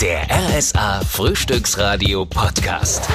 Der 0.00 0.26
RSA 0.30 1.00
Frühstücksradio 1.02 2.26
Podcast. 2.26 3.08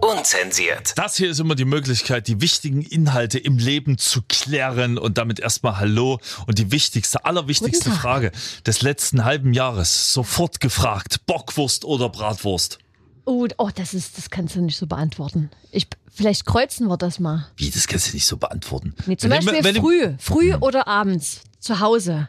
Unzensiert. 0.00 0.92
Das 0.96 1.16
hier 1.16 1.30
ist 1.30 1.40
immer 1.40 1.54
die 1.54 1.64
Möglichkeit, 1.64 2.26
die 2.28 2.40
wichtigen 2.40 2.82
Inhalte 2.82 3.38
im 3.38 3.58
Leben 3.58 3.98
zu 3.98 4.22
klären 4.28 4.98
und 4.98 5.18
damit 5.18 5.40
erstmal 5.40 5.78
Hallo 5.78 6.18
und 6.46 6.58
die 6.58 6.70
wichtigste, 6.72 7.24
allerwichtigste. 7.24 7.90
Frage 7.90 8.32
des 8.66 8.82
letzten 8.82 9.24
halben 9.24 9.52
Jahres 9.54 10.12
sofort 10.12 10.60
gefragt. 10.60 11.24
Bockwurst 11.26 11.84
oder 11.84 12.08
Bratwurst? 12.08 12.78
Oh, 13.24 13.46
oh, 13.58 13.70
das 13.74 13.94
ist, 13.94 14.18
das 14.18 14.30
kannst 14.30 14.54
du 14.56 14.60
nicht 14.60 14.76
so 14.78 14.86
beantworten. 14.86 15.50
Ich, 15.72 15.88
vielleicht 16.12 16.46
kreuzen 16.46 16.86
wir 16.88 16.96
das 16.96 17.18
mal. 17.18 17.46
Wie, 17.56 17.70
das 17.70 17.86
kannst 17.86 18.08
du 18.10 18.14
nicht 18.14 18.26
so 18.26 18.36
beantworten. 18.36 18.94
Nee, 19.06 19.16
zum 19.16 19.30
Wenn 19.30 19.44
Beispiel 19.44 19.64
wenn 19.64 19.74
du- 19.74 19.80
früh, 19.80 20.14
früh 20.18 20.54
oder 20.54 20.86
abends 20.86 21.40
zu 21.60 21.80
Hause. 21.80 22.28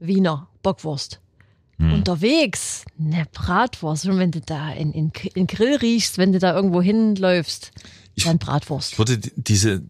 Wiener 0.00 0.48
Bockwurst. 0.62 1.20
Unterwegs 1.78 2.84
eine 2.98 3.26
Bratwurst. 3.32 4.06
Und 4.06 4.18
wenn 4.18 4.30
du 4.30 4.40
da 4.40 4.70
in, 4.72 4.92
in, 4.92 5.12
in 5.34 5.46
Grill 5.46 5.76
riechst, 5.76 6.16
wenn 6.18 6.32
du 6.32 6.38
da 6.38 6.54
irgendwo 6.54 6.80
hinläufst, 6.80 7.70
dann 8.24 8.38
Bratwurst. 8.38 8.92
Ich 8.92 8.98
wurde 8.98 9.18
die- 9.18 9.32
diese 9.36 9.82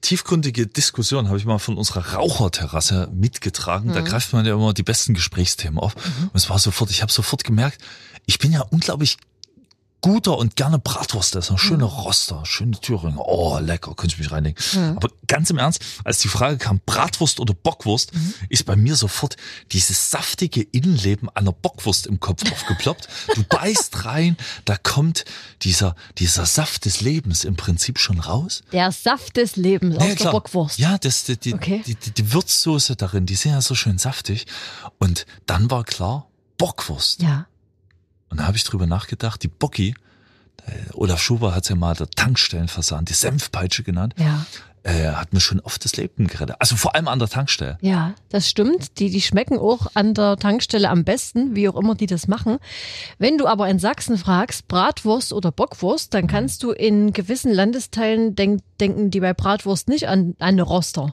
tiefgründige 0.00 0.66
Diskussion 0.66 1.28
habe 1.28 1.38
ich 1.38 1.44
mal 1.44 1.58
von 1.58 1.76
unserer 1.78 2.14
Raucherterrasse 2.14 3.08
mitgetragen. 3.14 3.90
Mhm. 3.90 3.94
Da 3.94 4.00
greift 4.02 4.32
man 4.32 4.44
ja 4.44 4.52
immer 4.54 4.74
die 4.74 4.82
besten 4.82 5.14
Gesprächsthemen 5.14 5.78
auf. 5.78 5.94
Und 5.94 6.30
es 6.34 6.50
war 6.50 6.58
sofort, 6.58 6.90
ich 6.90 7.02
habe 7.02 7.12
sofort 7.12 7.44
gemerkt, 7.44 7.80
ich 8.26 8.38
bin 8.38 8.52
ja 8.52 8.60
unglaublich 8.62 9.16
guter 10.00 10.38
und 10.38 10.54
gerne 10.54 10.78
Bratwurst 10.78 11.34
essen. 11.34 11.58
Schöne 11.58 11.78
Mhm. 11.84 11.90
Roster, 11.90 12.44
schöne 12.46 12.80
Thüringer. 12.80 13.20
Oh, 13.26 13.58
lecker, 13.58 13.94
könnte 13.94 14.14
ich 14.14 14.18
mich 14.20 14.30
reinlegen. 14.30 14.56
Aber 14.96 15.08
ganz 15.26 15.50
im 15.50 15.58
Ernst, 15.58 15.82
als 16.04 16.18
die 16.18 16.28
Frage 16.28 16.56
kam, 16.56 16.80
Bratwurst 16.86 17.40
oder 17.40 17.52
Bockwurst, 17.52 18.14
Mhm. 18.14 18.34
ist 18.48 18.64
bei 18.64 18.76
mir 18.76 18.94
sofort 18.94 19.36
dieses 19.72 20.10
saftige 20.10 20.62
Innenleben 20.62 21.28
einer 21.34 21.52
Bockwurst 21.52 22.06
im 22.06 22.20
Kopf 22.20 22.42
aufgeploppt. 22.50 23.08
Du 23.34 23.42
beißt 23.48 24.04
rein, 24.04 24.36
da 24.64 24.76
kommt 24.76 25.24
dieser, 25.62 25.96
dieser 26.18 26.46
Saft 26.46 26.84
des 26.84 27.00
Lebens 27.00 27.44
im 27.44 27.56
Prinzip 27.56 27.98
schon 27.98 28.20
raus. 28.20 28.62
Der 28.72 28.92
Saft 28.92 29.36
des 29.36 29.56
Lebens 29.56 29.96
aus 29.96 30.02
Ja, 30.02 30.06
der 30.08 30.16
klar. 30.16 30.32
Bockwurst. 30.32 30.78
Ja, 30.78 30.96
das, 30.98 31.24
die, 31.24 31.36
die, 31.36 31.54
Okay. 31.54 31.82
die, 31.86 31.96
die, 31.96 32.10
die 32.12 32.32
Würzsoße 32.32 32.94
darin, 32.94 33.26
die 33.26 33.34
sind 33.34 33.50
ja 33.52 33.60
so 33.60 33.74
schön 33.74 33.98
saftig. 33.98 34.46
Und 34.98 35.26
dann 35.46 35.70
war 35.72 35.82
klar, 35.84 36.28
Bockwurst. 36.56 37.22
Ja. 37.22 37.46
Und 38.30 38.40
da 38.40 38.46
habe 38.46 38.56
ich 38.56 38.64
drüber 38.64 38.86
nachgedacht, 38.86 39.42
die 39.42 39.48
Bocki, 39.48 39.94
äh, 40.66 40.72
Olaf 40.94 41.20
Schuber 41.20 41.54
hat 41.54 41.68
ja 41.68 41.76
mal 41.76 41.94
der 41.94 42.10
Tankstellenversagen, 42.10 43.04
die 43.06 43.14
Senfpeitsche 43.14 43.82
genannt, 43.82 44.14
Ja. 44.18 44.44
äh, 44.82 45.12
hat 45.12 45.32
mir 45.32 45.40
schon 45.40 45.60
oft 45.60 45.84
das 45.84 45.96
Leben 45.96 46.26
gerettet. 46.26 46.56
Also 46.58 46.76
vor 46.76 46.94
allem 46.94 47.08
an 47.08 47.18
der 47.18 47.28
Tankstelle. 47.28 47.78
Ja, 47.80 48.14
das 48.28 48.48
stimmt. 48.48 48.98
Die, 48.98 49.10
die 49.10 49.20
schmecken 49.20 49.58
auch 49.58 49.86
an 49.94 50.14
der 50.14 50.36
Tankstelle 50.36 50.88
am 50.90 51.04
besten, 51.04 51.54
wie 51.56 51.68
auch 51.68 51.76
immer 51.76 51.94
die 51.94 52.06
das 52.06 52.28
machen. 52.28 52.58
Wenn 53.18 53.38
du 53.38 53.46
aber 53.46 53.68
in 53.68 53.78
Sachsen 53.78 54.18
fragst, 54.18 54.68
Bratwurst 54.68 55.32
oder 55.32 55.50
Bockwurst, 55.52 56.12
dann 56.14 56.26
kannst 56.26 56.62
du 56.62 56.70
in 56.70 57.12
gewissen 57.12 57.52
Landesteilen 57.52 58.34
denk, 58.34 58.60
denken, 58.80 59.10
die 59.10 59.20
bei 59.20 59.32
Bratwurst 59.34 59.88
nicht 59.88 60.06
an, 60.08 60.34
an 60.38 60.48
eine 60.48 60.62
Roster. 60.62 61.12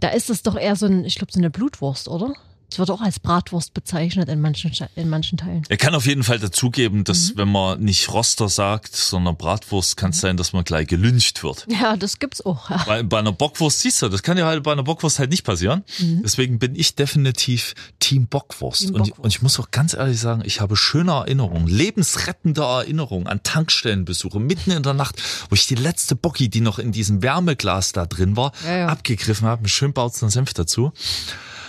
Da 0.00 0.08
ist 0.10 0.30
es 0.30 0.42
doch 0.42 0.56
eher 0.56 0.76
so 0.76 0.86
ein, 0.86 1.04
ich 1.04 1.16
glaube, 1.16 1.32
so 1.32 1.38
eine 1.40 1.50
Blutwurst, 1.50 2.08
oder? 2.08 2.32
Es 2.70 2.78
wird 2.78 2.90
auch 2.90 3.00
als 3.00 3.18
Bratwurst 3.18 3.72
bezeichnet 3.72 4.28
in 4.28 4.42
manchen, 4.42 4.70
in 4.94 5.08
manchen 5.08 5.38
Teilen. 5.38 5.62
Er 5.70 5.78
kann 5.78 5.94
auf 5.94 6.04
jeden 6.04 6.22
Fall 6.22 6.38
dazugeben, 6.38 6.98
Mhm. 6.98 7.04
dass 7.04 7.34
wenn 7.36 7.50
man 7.50 7.80
nicht 7.80 8.10
Roster 8.12 8.50
sagt, 8.50 8.94
sondern 8.94 9.36
Bratwurst, 9.38 9.96
kann 9.96 10.10
es 10.10 10.20
sein, 10.20 10.36
dass 10.36 10.52
man 10.52 10.64
gleich 10.64 10.86
gelyncht 10.86 11.42
wird. 11.42 11.66
Ja, 11.70 11.96
das 11.96 12.18
gibt's 12.18 12.44
auch. 12.44 12.68
Ja. 12.68 12.82
Bei, 12.86 13.02
bei 13.02 13.18
einer 13.20 13.32
Bockwurst 13.32 13.80
siehst 13.80 14.02
du, 14.02 14.08
das 14.10 14.22
kann 14.22 14.36
ja 14.36 14.44
halt 14.46 14.62
bei 14.62 14.72
einer 14.72 14.82
Bockwurst 14.82 15.18
halt 15.18 15.30
nicht 15.30 15.44
passieren. 15.44 15.82
Deswegen 15.98 16.58
bin 16.58 16.76
ich 16.76 16.94
definitiv 16.94 17.74
Team 18.00 18.26
Bockwurst. 18.26 18.82
Mhm. 18.82 18.86
Team 18.88 18.94
Und, 18.96 19.00
ich- 19.02 19.08
Bockwurst. 19.12 19.24
und 19.24 19.30
ich 19.34 19.42
muss 19.42 19.58
auch 19.60 19.70
ganz 19.70 19.94
ehrlich 19.94 20.20
sagen, 20.20 20.42
ich 20.44 20.60
habe 20.60 20.76
schöne 20.76 21.12
Erinnerungen, 21.12 21.68
lebensrettende 21.68 22.60
Erinnerungen 22.62 23.28
an 23.28 23.42
Tankstellenbesuche 23.42 24.40
mitten 24.40 24.72
in 24.72 24.82
der 24.82 24.92
Nacht, 24.94 25.22
wo 25.48 25.54
ich 25.54 25.66
die 25.66 25.74
letzte 25.74 26.16
Bocki, 26.16 26.50
die 26.50 26.60
noch 26.60 26.78
in 26.78 26.92
diesem 26.92 27.22
Wärmeglas 27.22 27.92
da 27.92 28.04
drin 28.04 28.36
war, 28.36 28.52
Ja, 28.66 28.76
ja. 28.76 28.86
abgegriffen 28.88 29.46
habe, 29.48 29.62
mit 29.62 29.70
schön 29.70 29.94
Bautzen 29.94 30.28
Senf 30.28 30.52
dazu. 30.52 30.92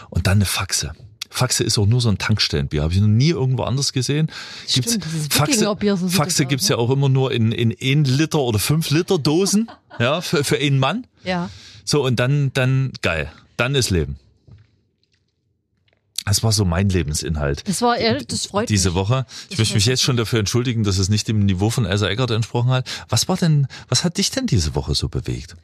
Und 0.10 0.28
dann 0.28 0.38
eine 0.40 0.46
Faxe. 0.46 0.94
Faxe 1.30 1.64
ist 1.64 1.78
auch 1.78 1.86
nur 1.86 2.02
so 2.02 2.10
ein 2.10 2.18
Tankstellenbier. 2.18 2.82
Habe 2.82 2.94
ich 2.94 3.00
noch 3.00 3.08
nie 3.08 3.30
irgendwo 3.30 3.64
anders 3.64 3.94
gesehen. 3.94 4.32
Gibt's, 4.72 4.94
Stimmt, 4.96 5.06
Faxe, 5.32 5.60
so 5.60 6.10
Faxe 6.10 6.44
aus, 6.44 6.50
gibt's 6.50 6.70
ne? 6.70 6.76
ja 6.76 6.78
auch 6.78 6.90
immer 6.90 7.08
nur 7.08 7.32
in, 7.32 7.52
in 7.52 7.72
1 7.72 8.10
Liter 8.10 8.40
oder 8.40 8.58
5 8.58 8.90
Liter 8.90 9.20
Dosen. 9.20 9.70
ja, 10.00 10.22
für, 10.22 10.44
für 10.44 10.58
einen 10.58 10.80
Mann. 10.80 11.06
ja. 11.24 11.50
So, 11.86 12.06
und 12.06 12.20
dann, 12.20 12.52
dann, 12.54 12.92
geil. 13.02 13.32
Dann 13.58 13.74
ist 13.74 13.90
Leben. 13.90 14.18
Das 16.26 16.44
war 16.44 16.52
so 16.52 16.64
mein 16.64 16.90
Lebensinhalt. 16.90 17.68
Das 17.68 17.82
war, 17.82 18.00
ja, 18.00 18.20
das 18.20 18.46
freut 18.46 18.70
Diese 18.70 18.90
mich. 18.90 18.96
Woche. 18.96 19.26
Ich 19.50 19.58
möchte 19.58 19.74
mich 19.74 19.88
jetzt 19.88 20.04
schon 20.04 20.16
dafür 20.16 20.38
entschuldigen, 20.38 20.84
dass 20.84 21.00
es 21.00 21.10
nicht 21.10 21.28
dem 21.28 21.46
Niveau 21.46 21.72
von 21.72 21.86
Elsa 21.86 22.08
Eggert 22.08 22.30
entsprochen 22.30 22.70
hat. 22.70 22.88
Was 23.10 23.28
war 23.28 23.38
denn, 23.38 23.68
was 23.88 24.04
hat 24.04 24.18
dich 24.20 24.30
denn 24.30 24.46
diese 24.46 24.76
Woche 24.76 24.94
so 24.94 25.10
bewegt? 25.10 25.56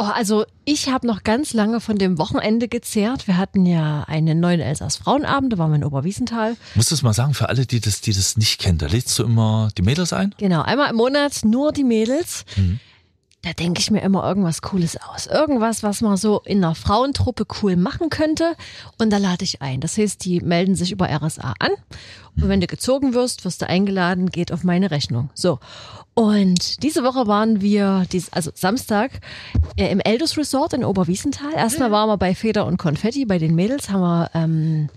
Oh, 0.00 0.04
also 0.04 0.44
ich 0.64 0.90
habe 0.90 1.08
noch 1.08 1.24
ganz 1.24 1.54
lange 1.54 1.80
von 1.80 1.98
dem 1.98 2.18
Wochenende 2.18 2.68
gezehrt. 2.68 3.26
Wir 3.26 3.36
hatten 3.36 3.66
ja 3.66 4.04
einen 4.06 4.38
neuen 4.38 4.60
Elsass 4.60 4.96
Frauenabend, 4.98 5.52
da 5.52 5.58
waren 5.58 5.72
wir 5.72 5.76
in 5.76 5.84
Oberwiesenthal. 5.84 6.56
Musst 6.76 6.92
du 6.92 6.94
es 6.94 7.02
mal 7.02 7.12
sagen, 7.12 7.34
für 7.34 7.48
alle, 7.48 7.66
die 7.66 7.80
das, 7.80 8.00
die 8.00 8.12
das 8.12 8.36
nicht 8.36 8.60
kennen, 8.60 8.78
da 8.78 8.86
lädst 8.86 9.18
du 9.18 9.24
immer 9.24 9.70
die 9.76 9.82
Mädels 9.82 10.12
ein? 10.12 10.36
Genau, 10.38 10.62
einmal 10.62 10.90
im 10.90 10.96
Monat 10.96 11.40
nur 11.42 11.72
die 11.72 11.82
Mädels. 11.82 12.44
Da 13.42 13.52
denke 13.52 13.80
ich 13.80 13.90
mir 13.92 14.00
immer 14.00 14.26
irgendwas 14.26 14.62
Cooles 14.62 14.96
aus. 15.00 15.28
Irgendwas, 15.28 15.84
was 15.84 16.00
man 16.00 16.16
so 16.16 16.40
in 16.44 16.62
einer 16.64 16.74
Frauentruppe 16.74 17.46
cool 17.62 17.76
machen 17.76 18.10
könnte. 18.10 18.56
Und 18.98 19.10
da 19.10 19.18
lade 19.18 19.44
ich 19.44 19.62
ein. 19.62 19.80
Das 19.80 19.96
heißt, 19.96 20.24
die 20.24 20.40
melden 20.40 20.74
sich 20.74 20.90
über 20.90 21.08
RSA 21.08 21.54
an. 21.60 21.70
Und 22.36 22.48
wenn 22.48 22.60
du 22.60 22.66
gezogen 22.66 23.14
wirst, 23.14 23.44
wirst 23.44 23.62
du 23.62 23.68
eingeladen, 23.68 24.30
geht 24.30 24.52
auf 24.52 24.64
meine 24.64 24.90
Rechnung. 24.90 25.30
So. 25.34 25.60
Und 26.14 26.82
diese 26.82 27.04
Woche 27.04 27.28
waren 27.28 27.60
wir, 27.60 28.04
also 28.32 28.50
Samstag, 28.54 29.20
äh, 29.76 29.88
im 29.88 30.00
Eldus 30.00 30.36
Resort 30.36 30.72
in 30.72 30.84
Oberwiesenthal. 30.84 31.52
Erstmal 31.54 31.92
waren 31.92 32.08
wir 32.08 32.16
bei 32.16 32.34
Feder 32.34 32.66
und 32.66 32.76
Konfetti, 32.76 33.24
bei 33.24 33.38
den 33.38 33.54
Mädels 33.54 33.88
haben 33.88 34.00
wir 34.00 34.30
ähm, 34.34 34.88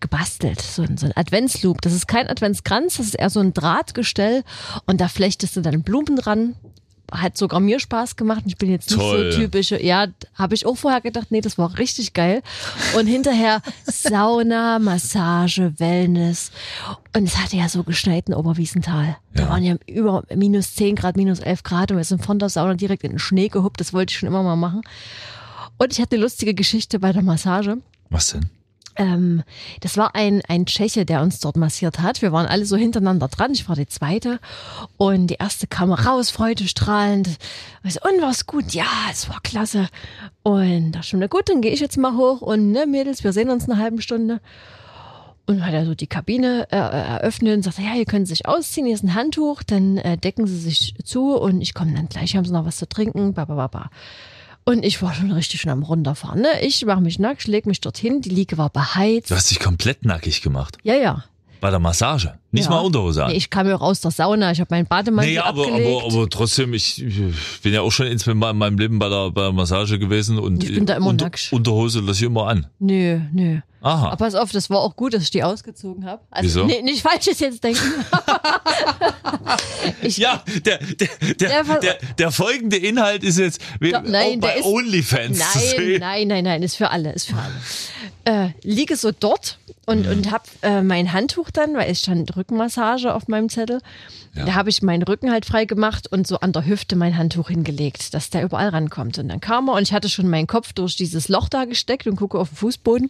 gebastelt, 0.00 0.60
so 0.60 0.82
ein, 0.82 0.96
so 0.96 1.06
ein 1.06 1.16
Adventsloop. 1.16 1.80
Das 1.80 1.92
ist 1.92 2.08
kein 2.08 2.28
Adventskranz, 2.28 2.96
das 2.96 3.06
ist 3.06 3.14
eher 3.14 3.30
so 3.30 3.38
ein 3.38 3.54
Drahtgestell 3.54 4.42
und 4.86 5.00
da 5.00 5.06
flechtest 5.06 5.54
du 5.56 5.60
dann 5.60 5.82
Blumen 5.82 6.16
dran. 6.16 6.56
Hat 7.12 7.36
sogar 7.36 7.60
mir 7.60 7.78
Spaß 7.80 8.16
gemacht. 8.16 8.42
Ich 8.46 8.56
bin 8.56 8.70
jetzt 8.70 8.90
nicht 8.90 8.98
Toll. 8.98 9.30
so 9.32 9.38
typische. 9.38 9.82
Ja, 9.82 10.06
habe 10.34 10.54
ich 10.54 10.66
auch 10.66 10.74
vorher 10.76 11.00
gedacht, 11.00 11.26
nee, 11.30 11.40
das 11.40 11.58
war 11.58 11.78
richtig 11.78 12.12
geil. 12.14 12.42
Und 12.98 13.06
hinterher 13.06 13.60
Sauna, 13.84 14.78
Massage, 14.78 15.72
Wellness. 15.78 16.50
Und 17.14 17.24
es 17.24 17.36
hatte 17.36 17.56
ja 17.56 17.68
so 17.68 17.82
geschneit 17.84 18.28
in 18.28 18.34
Oberwiesenthal. 18.34 19.16
Da 19.34 19.42
Ja. 19.44 19.48
waren 19.50 19.62
ja 19.62 19.76
über 19.86 20.24
minus 20.34 20.74
10 20.74 20.96
Grad, 20.96 21.16
minus 21.16 21.40
11 21.40 21.62
Grad 21.62 21.90
und 21.90 21.98
wir 21.98 22.04
sind 22.04 22.24
von 22.24 22.38
der 22.38 22.48
Sauna 22.48 22.74
direkt 22.74 23.04
in 23.04 23.10
den 23.10 23.18
Schnee 23.18 23.48
gehuppt. 23.48 23.80
Das 23.80 23.92
wollte 23.92 24.12
ich 24.12 24.18
schon 24.18 24.28
immer 24.28 24.42
mal 24.42 24.56
machen. 24.56 24.80
Und 25.78 25.92
ich 25.92 26.00
hatte 26.00 26.16
eine 26.16 26.22
lustige 26.24 26.54
Geschichte 26.54 26.98
bei 27.00 27.12
der 27.12 27.22
Massage. 27.22 27.78
Was 28.10 28.28
denn? 28.32 28.48
Ähm, 28.96 29.42
das 29.80 29.96
war 29.96 30.14
ein, 30.14 30.42
ein 30.48 30.66
Tscheche, 30.66 31.04
der 31.04 31.22
uns 31.22 31.40
dort 31.40 31.56
massiert 31.56 32.00
hat. 32.00 32.22
Wir 32.22 32.32
waren 32.32 32.46
alle 32.46 32.66
so 32.66 32.76
hintereinander 32.76 33.28
dran. 33.28 33.52
Ich 33.52 33.68
war 33.68 33.76
die 33.76 33.88
zweite. 33.88 34.38
Und 34.96 35.28
die 35.28 35.34
erste 35.34 35.66
kam 35.66 35.92
raus, 35.92 36.30
freudestrahlend. 36.30 37.28
Und 37.82 38.22
war's 38.22 38.46
gut? 38.46 38.72
Ja, 38.72 38.86
es 39.10 39.28
war 39.28 39.40
klasse. 39.42 39.88
Und 40.42 40.92
da 40.92 41.02
schon, 41.02 41.20
na 41.20 41.26
gut, 41.26 41.48
dann 41.48 41.60
gehe 41.60 41.72
ich 41.72 41.80
jetzt 41.80 41.96
mal 41.96 42.16
hoch 42.16 42.40
und 42.40 42.70
ne, 42.70 42.86
Mädels, 42.86 43.24
wir 43.24 43.32
sehen 43.32 43.50
uns 43.50 43.68
eine 43.68 43.78
halbe 43.78 44.02
Stunde. 44.02 44.40
Und 45.46 45.64
hat 45.64 45.74
er 45.74 45.84
so 45.84 45.94
die 45.94 46.06
Kabine 46.06 46.66
äh, 46.70 46.76
eröffnet 46.76 47.56
und 47.56 47.62
sagte, 47.62 47.82
ja, 47.82 47.94
ihr 47.94 48.06
könnt 48.06 48.28
sich 48.28 48.46
ausziehen, 48.46 48.86
hier 48.86 48.94
ist 48.94 49.04
ein 49.04 49.14
Handtuch, 49.14 49.62
dann 49.62 49.98
äh, 49.98 50.16
decken 50.16 50.46
sie 50.46 50.58
sich 50.58 50.94
zu 51.04 51.36
und 51.36 51.60
ich 51.60 51.74
komme 51.74 51.92
dann 51.92 52.08
gleich, 52.08 52.34
haben 52.34 52.46
sie 52.46 52.52
noch 52.52 52.64
was 52.64 52.78
zu 52.78 52.88
trinken, 52.88 53.34
ba, 53.34 53.44
ba, 53.44 53.54
ba, 53.54 53.66
ba. 53.66 53.90
Und 54.64 54.84
ich 54.84 55.02
war 55.02 55.14
schon 55.14 55.30
richtig 55.30 55.60
schon 55.60 55.70
am 55.70 55.82
runterfahren. 55.82 56.40
Ne? 56.40 56.48
Ich 56.62 56.84
mache 56.86 57.02
mich 57.02 57.18
nackt, 57.18 57.46
leg 57.46 57.66
mich 57.66 57.80
dorthin, 57.80 58.22
die 58.22 58.30
Liege 58.30 58.56
war 58.56 58.70
beheizt. 58.70 59.30
Du 59.30 59.34
hast 59.34 59.50
dich 59.50 59.60
komplett 59.60 60.04
nackig 60.04 60.40
gemacht. 60.40 60.78
Ja, 60.82 60.94
ja. 60.94 61.24
Bei 61.60 61.70
der 61.70 61.80
Massage. 61.80 62.38
Nicht 62.54 62.64
ja. 62.64 62.70
mal 62.70 62.78
Unterhose 62.80 63.24
an. 63.24 63.30
Nee, 63.32 63.36
ich 63.36 63.50
kam 63.50 63.66
ja 63.66 63.74
auch 63.76 63.80
aus 63.80 64.00
der 64.00 64.10
Sauna, 64.12 64.52
ich 64.52 64.60
habe 64.60 64.68
meinen 64.72 64.86
Bademantel 64.86 65.32
Nee, 65.32 65.38
aber, 65.38 65.66
abgelegt. 65.66 66.02
aber, 66.04 66.14
aber 66.14 66.30
trotzdem, 66.30 66.72
ich, 66.72 67.02
ich 67.04 67.60
bin 67.62 67.72
ja 67.74 67.80
auch 67.82 67.90
schon 67.92 68.06
in 68.06 68.18
meinem 68.38 68.78
Leben 68.78 68.98
bei 68.98 69.08
der, 69.08 69.30
bei 69.30 69.42
der 69.42 69.52
Massage 69.52 69.98
gewesen 69.98 70.38
und 70.38 70.62
Ich 70.62 70.74
bin 70.74 70.86
da 70.86 70.94
immer 70.94 71.08
Unter- 71.08 71.26
nackt. 71.26 71.48
Unterhose 71.52 72.00
lasse 72.00 72.20
ich 72.20 72.26
immer 72.26 72.46
an. 72.46 72.66
Nö, 72.78 73.18
nö. 73.32 73.58
Aha. 73.82 74.06
Aber 74.08 74.16
pass 74.16 74.34
auf, 74.34 74.50
das 74.50 74.70
war 74.70 74.78
auch 74.78 74.96
gut, 74.96 75.12
dass 75.12 75.24
ich 75.24 75.30
die 75.30 75.42
ausgezogen 75.42 76.06
habe. 76.06 76.22
Also 76.30 76.46
Wieso? 76.46 76.64
Nee, 76.64 76.80
nicht 76.80 77.02
falsches 77.02 77.38
jetzt 77.40 77.62
denken. 77.62 77.82
ich, 80.02 80.18
Ja, 80.18 80.42
der, 80.64 80.78
der, 80.78 81.08
Ja, 81.50 81.62
der, 81.62 81.78
der, 81.80 81.98
der 82.18 82.30
folgende 82.32 82.76
Inhalt 82.76 83.24
ist 83.24 83.38
jetzt 83.38 83.60
Doch, 83.80 84.02
nein, 84.02 84.40
bei 84.40 84.56
ist- 84.56 84.64
OnlyFans 84.64 85.38
zu 85.38 85.58
Nein, 85.58 85.68
sehen. 85.76 86.00
nein, 86.00 86.28
nein, 86.28 86.44
nein, 86.44 86.62
ist 86.62 86.76
für 86.76 86.90
alle, 86.90 87.12
ist 87.12 87.28
für 87.28 87.36
alle. 87.36 88.46
Äh, 88.46 88.50
liege 88.62 88.96
so 88.96 89.10
dort 89.12 89.58
und, 89.84 90.06
und 90.06 90.32
hab 90.32 90.46
äh, 90.62 90.80
mein 90.80 91.12
Handtuch 91.12 91.50
dann, 91.50 91.74
weil 91.74 91.90
es 91.90 92.00
stand 92.00 92.36
Rückenmassage 92.44 93.14
auf 93.14 93.26
meinem 93.28 93.48
Zettel. 93.48 93.80
Ja. 94.34 94.44
Da 94.44 94.54
habe 94.54 94.68
ich 94.70 94.82
meinen 94.82 95.02
Rücken 95.02 95.30
halt 95.30 95.46
frei 95.46 95.64
gemacht 95.64 96.06
und 96.10 96.26
so 96.26 96.38
an 96.40 96.52
der 96.52 96.66
Hüfte 96.66 96.94
mein 96.96 97.16
Handtuch 97.16 97.48
hingelegt, 97.48 98.12
dass 98.14 98.30
der 98.30 98.42
überall 98.44 98.68
rankommt. 98.68 99.18
Und 99.18 99.28
dann 99.28 99.40
kam 99.40 99.68
er 99.68 99.74
und 99.74 99.82
ich 99.82 99.92
hatte 99.92 100.08
schon 100.08 100.28
meinen 100.28 100.46
Kopf 100.46 100.72
durch 100.72 100.96
dieses 100.96 101.28
Loch 101.28 101.48
da 101.48 101.64
gesteckt 101.64 102.06
und 102.06 102.16
gucke 102.16 102.38
auf 102.38 102.50
den 102.50 102.56
Fußboden. 102.56 103.08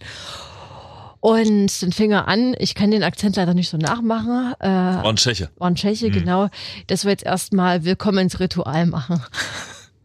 Und 1.21 1.83
dann 1.83 1.93
fing 1.93 2.13
er 2.13 2.29
an, 2.29 2.55
ich 2.59 2.75
kann 2.75 2.91
den 2.91 3.03
Akzent 3.03 3.37
leider 3.37 3.55
nicht 3.55 3.71
so 3.71 3.79
nachmachen, 3.79 4.53
äh, 4.61 4.67
War 4.69 5.07
ein 5.07 5.17
Tscheche. 5.17 5.49
war 5.57 5.69
ein 5.69 5.75
Tscheche, 5.75 6.09
Mhm. 6.09 6.13
genau, 6.13 6.49
dass 6.87 7.05
wir 7.05 7.13
jetzt 7.13 7.25
erstmal 7.25 7.85
Willkommensritual 7.85 8.85
machen. 8.87 9.23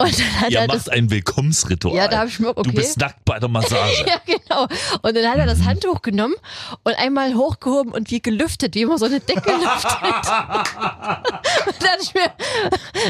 Und 0.01 0.17
dann 0.17 0.41
hat 0.41 0.49
Ihr 0.51 0.59
er 0.59 0.67
macht 0.67 0.77
das, 0.77 0.87
ein 0.89 1.11
Willkommensritual. 1.11 1.93
Ja, 1.95 2.07
da 2.07 2.19
hab 2.19 2.27
ich 2.29 2.39
mir- 2.39 2.49
okay. 2.49 2.61
Du 2.63 2.71
bist 2.73 2.97
nackt 2.99 3.25
bei 3.25 3.37
der 3.37 3.49
Massage. 3.49 4.05
ja 4.07 4.15
genau, 4.25 4.63
und 5.01 5.15
dann 5.15 5.27
hat 5.29 5.37
er 5.37 5.45
das 5.45 5.63
Handtuch 5.65 6.01
genommen 6.01 6.35
und 6.83 6.93
einmal 6.97 7.33
hochgehoben 7.35 7.91
und 7.91 8.09
wie 8.09 8.21
gelüftet, 8.21 8.75
wie 8.75 8.85
man 8.85 8.97
so 8.97 9.05
eine 9.05 9.19
Decke 9.19 9.51
lüftet. 9.51 9.91
und 11.67 11.83
dann 11.83 11.99
ich 12.01 12.13
mir, 12.13 12.31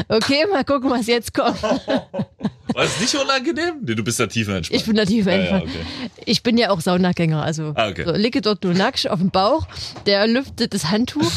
okay, 0.08 0.44
mal 0.50 0.64
gucken, 0.64 0.90
was 0.90 1.06
jetzt 1.06 1.32
kommt. 1.32 1.62
War 1.62 2.84
es 2.84 3.00
nicht 3.00 3.14
unangenehm? 3.14 3.74
Nee, 3.82 3.94
du 3.94 4.02
bist 4.02 4.18
ja 4.18 4.26
tiefer 4.26 4.56
entspannt. 4.56 4.80
Ich 4.80 4.86
bin 4.86 4.96
natürlich 4.96 5.26
ja, 5.26 5.32
einfach. 5.32 5.62
okay. 5.62 5.84
Ich 6.24 6.42
bin 6.42 6.58
ja 6.58 6.70
auch 6.70 6.80
Saunagänger, 6.80 7.42
also 7.42 7.72
Ah, 7.76 7.88
okay. 7.88 8.04
so, 8.04 8.12
liege 8.12 8.40
dort 8.40 8.64
nur 8.64 8.74
nackt 8.74 9.08
auf 9.08 9.18
dem 9.20 9.30
Bauch, 9.30 9.66
der 10.06 10.26
lüftet 10.26 10.74
das 10.74 10.90
Handtuch 10.90 11.30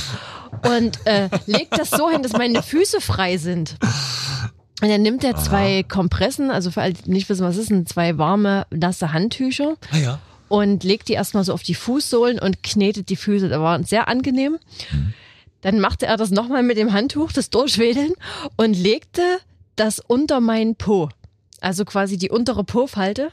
und 0.68 1.00
äh, 1.06 1.30
legt 1.48 1.78
das 1.78 1.90
so 1.90 2.10
hin, 2.10 2.22
dass 2.24 2.34
meine 2.34 2.62
Füße 2.64 3.02
frei 3.02 3.38
sind. 3.38 3.76
Und 4.84 4.90
dann 4.90 5.02
nimmt 5.02 5.24
er 5.24 5.38
zwei 5.38 5.84
Kompressen, 5.84 6.52
also 6.52 6.70
für 6.70 6.82
alle, 6.82 6.94
die 6.94 7.10
nicht 7.10 7.30
wissen, 7.30 7.46
was 7.46 7.56
es 7.56 7.62
ist, 7.62 7.68
sind 7.70 7.88
zwei 7.88 8.18
warme, 8.18 8.68
nasse 8.70 9.14
Handtücher 9.14 9.76
Ah 9.92 9.98
ja. 9.98 10.20
und 10.50 10.84
legt 10.84 11.08
die 11.08 11.14
erstmal 11.14 11.46
so 11.46 11.54
auf 11.54 11.64
die 11.64 11.74
Fußsohlen 11.74 12.38
und 12.38 12.64
knetet 12.64 13.08
die 13.08 13.16
Füße. 13.16 13.48
Das 13.48 13.60
war 13.62 13.82
sehr 13.86 14.10
angenehm. 14.10 14.58
Dann 15.62 15.80
machte 15.80 16.06
er 16.06 16.18
das 16.18 16.32
nochmal 16.32 16.64
mit 16.64 16.78
dem 16.78 16.92
Handtuch, 16.92 17.32
das 17.32 17.50
Durchwedeln 17.50 18.12
und 18.58 18.74
legte 18.74 19.22
das 19.78 20.02
unter 20.02 20.42
meinen 20.42 20.76
Po. 20.76 21.08
Also 21.62 21.86
quasi 21.86 22.18
die 22.18 22.30
untere 22.30 22.66
Po-Falte. 22.66 23.32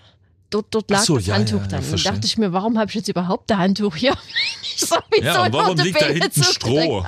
Dort, 0.51 0.67
dort 0.71 0.91
lag 0.91 1.01
so, 1.01 1.17
das 1.17 1.27
ja, 1.27 1.37
Handtuch 1.37 1.59
ja, 1.59 1.63
ja, 1.63 1.69
dann. 1.69 1.79
und 1.81 1.87
verstehe. 1.87 2.13
dachte 2.13 2.27
ich 2.27 2.37
mir, 2.37 2.53
warum 2.53 2.77
habe 2.77 2.89
ich 2.89 2.95
jetzt 2.97 3.09
überhaupt 3.09 3.51
ein 3.53 3.59
Handtuch 3.59 3.97
hier? 3.97 4.15
Ich 4.63 4.87
so 4.87 4.97
Ja, 5.21 5.41
und 5.41 5.47
ein 5.47 5.53
warum 5.53 5.77
liegt 5.79 6.01
da 6.01 6.07
Orthopäde 6.07 6.25
hinten. 6.25 6.43
Stroh? 6.43 7.05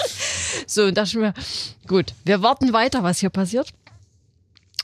So, 0.66 0.84
und 0.84 0.96
dachte 0.96 1.08
ich 1.08 1.16
mir, 1.16 1.34
gut, 1.88 2.14
wir 2.24 2.42
warten 2.42 2.72
weiter, 2.72 3.02
was 3.02 3.18
hier 3.18 3.30
passiert. 3.30 3.72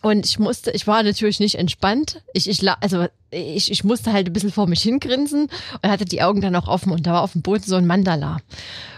Und 0.03 0.27
ich 0.27 0.39
musste, 0.39 0.71
ich 0.73 0.87
war 0.87 1.03
natürlich 1.03 1.41
nicht 1.41 1.57
entspannt. 1.57 2.23
Ich, 2.33 2.49
ich, 2.49 2.69
also 2.81 3.07
ich, 3.31 3.71
ich 3.71 3.85
musste 3.85 4.13
halt 4.13 4.27
ein 4.29 4.33
bisschen 4.33 4.53
vor 4.53 4.67
mich 4.67 4.83
hingrinsen 4.83 5.49
und 5.83 5.91
hatte 5.91 6.05
die 6.05 6.23
Augen 6.23 6.41
dann 6.41 6.57
auch 6.57 6.69
offen 6.69 6.93
und 6.93 7.07
da 7.07 7.13
war 7.13 7.23
auf 7.23 7.33
dem 7.33 7.43
Boden 7.43 7.65
so 7.65 7.77
ein 7.77 7.87
Mandala. 7.87 8.39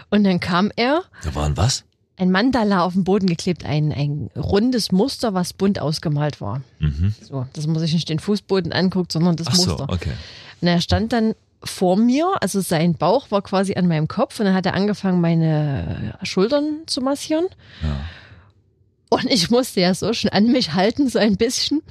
Und 0.09 0.23
dann 0.23 0.39
kam 0.39 0.71
er, 0.75 1.03
Da 1.23 1.35
waren 1.35 1.55
was? 1.55 1.83
Ein 2.19 2.31
Mandala 2.31 2.83
auf 2.83 2.93
dem 2.93 3.03
Boden 3.05 3.27
geklebt, 3.27 3.65
ein, 3.65 3.91
ein 3.91 4.29
rundes 4.35 4.91
Muster, 4.91 5.33
was 5.33 5.53
bunt 5.53 5.79
ausgemalt 5.79 6.41
war. 6.41 6.61
Mhm. 6.79 7.15
So, 7.21 7.47
dass 7.53 7.65
man 7.65 7.79
sich 7.79 7.93
nicht 7.93 8.09
den 8.09 8.19
Fußboden 8.19 8.73
anguckt, 8.73 9.11
sondern 9.11 9.37
das 9.37 9.47
Ach 9.47 9.55
so, 9.55 9.69
Muster. 9.71 9.89
okay. 9.89 10.11
Und 10.61 10.67
er 10.67 10.81
stand 10.81 11.13
dann 11.13 11.33
vor 11.63 11.97
mir, 11.97 12.25
also 12.41 12.61
sein 12.61 12.95
Bauch 12.95 13.31
war 13.31 13.41
quasi 13.41 13.75
an 13.75 13.87
meinem 13.87 14.07
Kopf 14.07 14.39
und 14.39 14.45
dann 14.45 14.53
hat 14.53 14.65
er 14.65 14.73
angefangen, 14.73 15.21
meine 15.21 16.17
Schultern 16.23 16.83
zu 16.87 17.01
massieren. 17.01 17.45
Ja. 17.81 17.97
Und 19.09 19.25
ich 19.25 19.49
musste 19.49 19.81
ja 19.81 19.93
so 19.93 20.13
schon 20.13 20.29
an 20.29 20.51
mich 20.51 20.73
halten, 20.73 21.09
so 21.09 21.19
ein 21.19 21.37
bisschen. 21.37 21.81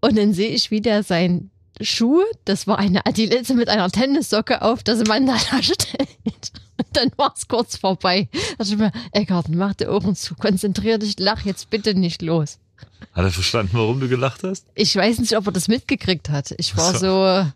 Und 0.00 0.18
dann 0.18 0.32
sehe 0.32 0.50
ich, 0.50 0.70
wie 0.70 0.80
der 0.80 1.02
sein 1.02 1.50
Schuh, 1.80 2.22
das 2.46 2.66
war 2.66 2.78
eine 2.78 3.04
Adilette 3.04 3.54
mit 3.54 3.68
einer 3.68 3.90
Tennissocke 3.90 4.62
auf 4.62 4.82
das 4.82 5.06
Mandala 5.06 5.38
stellt. 5.62 6.52
Und 6.78 6.86
dann 6.92 7.10
war 7.16 7.32
es 7.36 7.48
kurz 7.48 7.76
vorbei. 7.76 8.28
Da 8.32 8.64
dachte 8.64 8.72
ich 8.72 8.78
mir, 8.78 8.92
Eckart, 9.12 9.48
mach 9.48 9.74
die 9.74 9.86
Ohren 9.86 10.14
zu, 10.14 10.34
konzentrier 10.34 10.98
dich, 10.98 11.18
lach 11.18 11.44
jetzt 11.44 11.70
bitte 11.70 11.94
nicht 11.94 12.22
los. 12.22 12.58
Hat 13.12 13.24
er 13.24 13.30
verstanden, 13.30 13.70
warum 13.78 13.98
du 13.98 14.08
gelacht 14.08 14.42
hast? 14.42 14.66
Ich 14.74 14.94
weiß 14.94 15.20
nicht, 15.20 15.34
ob 15.36 15.46
er 15.46 15.52
das 15.52 15.68
mitgekriegt 15.68 16.28
hat. 16.28 16.54
Ich 16.58 16.76
war 16.76 16.92
Ach 16.94 16.98
so, 16.98 17.46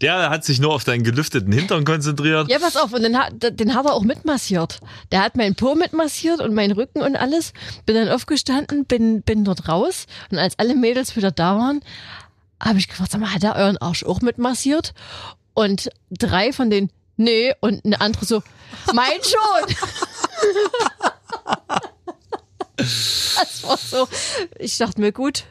Der 0.00 0.30
hat 0.30 0.44
sich 0.44 0.58
nur 0.58 0.74
auf 0.74 0.82
deinen 0.82 1.04
gelüfteten 1.04 1.52
Hintern 1.52 1.84
konzentriert. 1.84 2.50
Ja, 2.50 2.58
pass 2.58 2.76
auf, 2.76 2.92
und 2.92 3.02
den 3.02 3.16
hat, 3.16 3.34
den 3.40 3.74
hat 3.74 3.86
er 3.86 3.94
auch 3.94 4.02
mitmassiert. 4.02 4.80
Der 5.12 5.22
hat 5.22 5.36
meinen 5.36 5.54
Po 5.54 5.76
mitmassiert 5.76 6.40
und 6.40 6.54
meinen 6.54 6.72
Rücken 6.72 7.02
und 7.02 7.14
alles. 7.14 7.52
Bin 7.86 7.94
dann 7.94 8.08
aufgestanden, 8.08 8.84
bin, 8.84 9.22
bin 9.22 9.44
dort 9.44 9.68
raus 9.68 10.06
und 10.30 10.38
als 10.38 10.58
alle 10.58 10.74
Mädels 10.74 11.14
wieder 11.14 11.30
da 11.30 11.56
waren, 11.56 11.80
habe 12.60 12.80
ich 12.80 12.88
gefragt, 12.88 13.12
sag 13.12 13.20
mal, 13.20 13.32
hat 13.32 13.44
er 13.44 13.54
euren 13.54 13.78
Arsch 13.78 14.02
auch 14.02 14.20
mitmassiert? 14.20 14.92
Und 15.54 15.88
drei 16.10 16.52
von 16.52 16.70
denen, 16.70 16.90
nee, 17.18 17.52
und 17.60 17.84
eine 17.84 18.00
andere 18.00 18.24
so, 18.24 18.42
mein 18.94 19.20
schon. 19.22 19.76
Das 22.76 23.62
war 23.64 23.76
so, 23.76 24.08
ich 24.58 24.78
dachte 24.78 25.00
mir, 25.00 25.12
gut, 25.12 25.44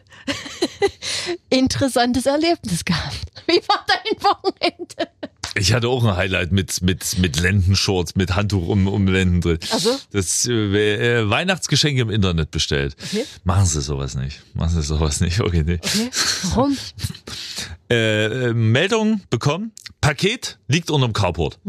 interessantes 1.49 2.25
Erlebnis 2.25 2.85
gehabt. 2.85 3.27
Wie 3.47 3.61
war 3.67 3.85
dein 3.87 4.23
Wochenende? 4.23 5.09
Ich 5.55 5.73
hatte 5.73 5.87
auch 5.89 6.03
ein 6.03 6.15
Highlight 6.15 6.51
mit, 6.51 6.81
mit, 6.81 7.17
mit 7.17 7.39
Lendenshorts, 7.39 8.15
mit 8.15 8.35
Handtuch 8.35 8.67
um, 8.67 8.87
um 8.87 9.07
Lenden 9.07 9.41
drin. 9.41 9.59
Ach 9.71 9.79
so. 9.79 9.97
Das 10.11 10.45
äh, 10.45 11.21
äh, 11.21 11.29
Weihnachtsgeschenke 11.29 12.01
im 12.01 12.09
Internet 12.09 12.51
bestellt. 12.51 12.95
Okay. 13.01 13.25
Machen 13.43 13.65
Sie 13.65 13.81
sowas 13.81 14.15
nicht. 14.15 14.41
Machen 14.53 14.75
Sie 14.75 14.83
sowas 14.83 15.19
nicht. 15.19 15.39
Okay, 15.39 15.63
nee. 15.65 15.79
Okay. 15.81 16.09
Warum? 16.43 16.77
Äh, 17.89 18.25
äh, 18.49 18.53
Meldung 18.53 19.21
bekommen. 19.29 19.71
Paket 20.01 20.59
liegt 20.67 20.89
unterm 20.91 21.13
Carport. 21.13 21.59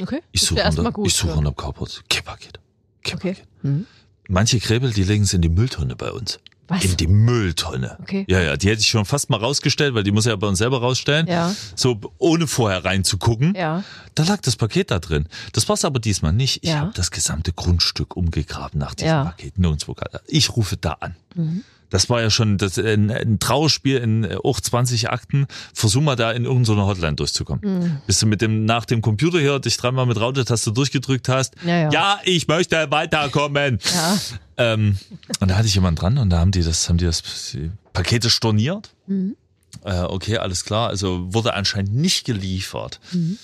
Okay. 0.00 0.22
Ich 0.32 0.42
suche 0.42 0.62
unter, 0.64 0.92
ich 1.04 1.14
suche 1.14 1.28
ja. 1.30 1.34
unterm 1.34 1.56
Carport. 1.56 2.04
Kein 2.08 2.24
Paket. 2.24 2.60
Kein 3.04 3.16
Okay. 3.16 3.32
Paket. 3.34 3.46
Hm. 3.62 3.86
Manche 4.28 4.58
Krebel, 4.58 4.92
die 4.92 5.04
legen 5.04 5.24
es 5.24 5.32
in 5.34 5.42
die 5.42 5.48
Mülltonne 5.48 5.94
bei 5.96 6.10
uns. 6.10 6.40
Was? 6.68 6.84
In 6.84 6.96
die 6.96 7.06
Mülltonne. 7.06 7.96
Okay. 8.02 8.24
Ja, 8.28 8.40
ja, 8.40 8.56
die 8.56 8.68
hätte 8.68 8.80
ich 8.80 8.88
schon 8.88 9.04
fast 9.04 9.30
mal 9.30 9.36
rausgestellt, 9.38 9.94
weil 9.94 10.02
die 10.02 10.10
muss 10.10 10.24
ja 10.24 10.34
bei 10.34 10.48
uns 10.48 10.58
selber 10.58 10.80
rausstellen. 10.80 11.28
Ja. 11.28 11.54
So 11.76 12.00
ohne 12.18 12.48
vorher 12.48 12.84
reinzugucken. 12.84 13.54
Ja. 13.54 13.84
Da 14.16 14.24
lag 14.24 14.40
das 14.40 14.56
Paket 14.56 14.90
da 14.90 14.98
drin. 14.98 15.28
Das 15.52 15.68
war's 15.68 15.84
aber 15.84 16.00
diesmal 16.00 16.32
nicht. 16.32 16.64
Ich 16.64 16.70
Ja. 16.70 16.80
habe 16.80 16.90
das 16.92 17.12
gesamte 17.12 17.52
Grundstück 17.52 18.16
umgegraben 18.16 18.80
nach 18.80 18.94
diesem 18.96 19.08
Ja. 19.10 19.24
Paket. 19.26 19.58
Nirgendwo. 19.60 19.94
Ich 20.26 20.56
rufe 20.56 20.76
da 20.76 20.92
an. 20.94 21.14
Mhm. 21.36 21.62
Das 21.96 22.10
war 22.10 22.20
ja 22.20 22.28
schon 22.28 22.58
das, 22.58 22.76
äh, 22.76 22.92
ein, 22.92 23.10
ein 23.10 23.38
Trauerspiel 23.38 23.96
in 23.96 24.24
äh, 24.24 24.36
auch 24.44 24.60
20 24.60 25.08
Akten. 25.08 25.46
Versuch 25.72 26.02
mal 26.02 26.14
da 26.14 26.30
in 26.30 26.44
irgendeiner 26.44 26.86
Hotline 26.86 27.14
durchzukommen. 27.14 27.62
Mhm. 27.64 27.96
Bis 28.06 28.20
du 28.20 28.26
mit 28.26 28.42
dem, 28.42 28.66
nach 28.66 28.84
dem 28.84 29.00
Computer 29.00 29.38
hier 29.38 29.58
dich 29.60 29.78
dreimal 29.78 30.04
mit 30.04 30.20
Raute-Taste 30.20 30.72
durchgedrückt 30.72 31.30
hast. 31.30 31.54
Ja, 31.64 31.90
ja. 31.90 32.20
ich 32.24 32.48
möchte 32.48 32.90
weiterkommen. 32.90 33.78
Ja. 33.94 34.18
Ähm, 34.58 34.98
und 35.40 35.50
da 35.50 35.56
hatte 35.56 35.68
ich 35.68 35.74
jemand 35.74 36.02
dran 36.02 36.18
und 36.18 36.28
da 36.28 36.38
haben 36.38 36.50
die 36.50 36.62
das, 36.62 36.86
haben 36.90 36.98
die 36.98 37.06
das 37.06 37.22
die 37.54 37.70
Pakete 37.94 38.28
storniert. 38.28 38.90
Mhm. 39.06 39.34
Äh, 39.82 40.02
okay, 40.02 40.36
alles 40.36 40.66
klar. 40.66 40.90
Also 40.90 41.32
wurde 41.32 41.54
anscheinend 41.54 41.94
nicht 41.94 42.26
geliefert. 42.26 43.00
Mhm. 43.12 43.38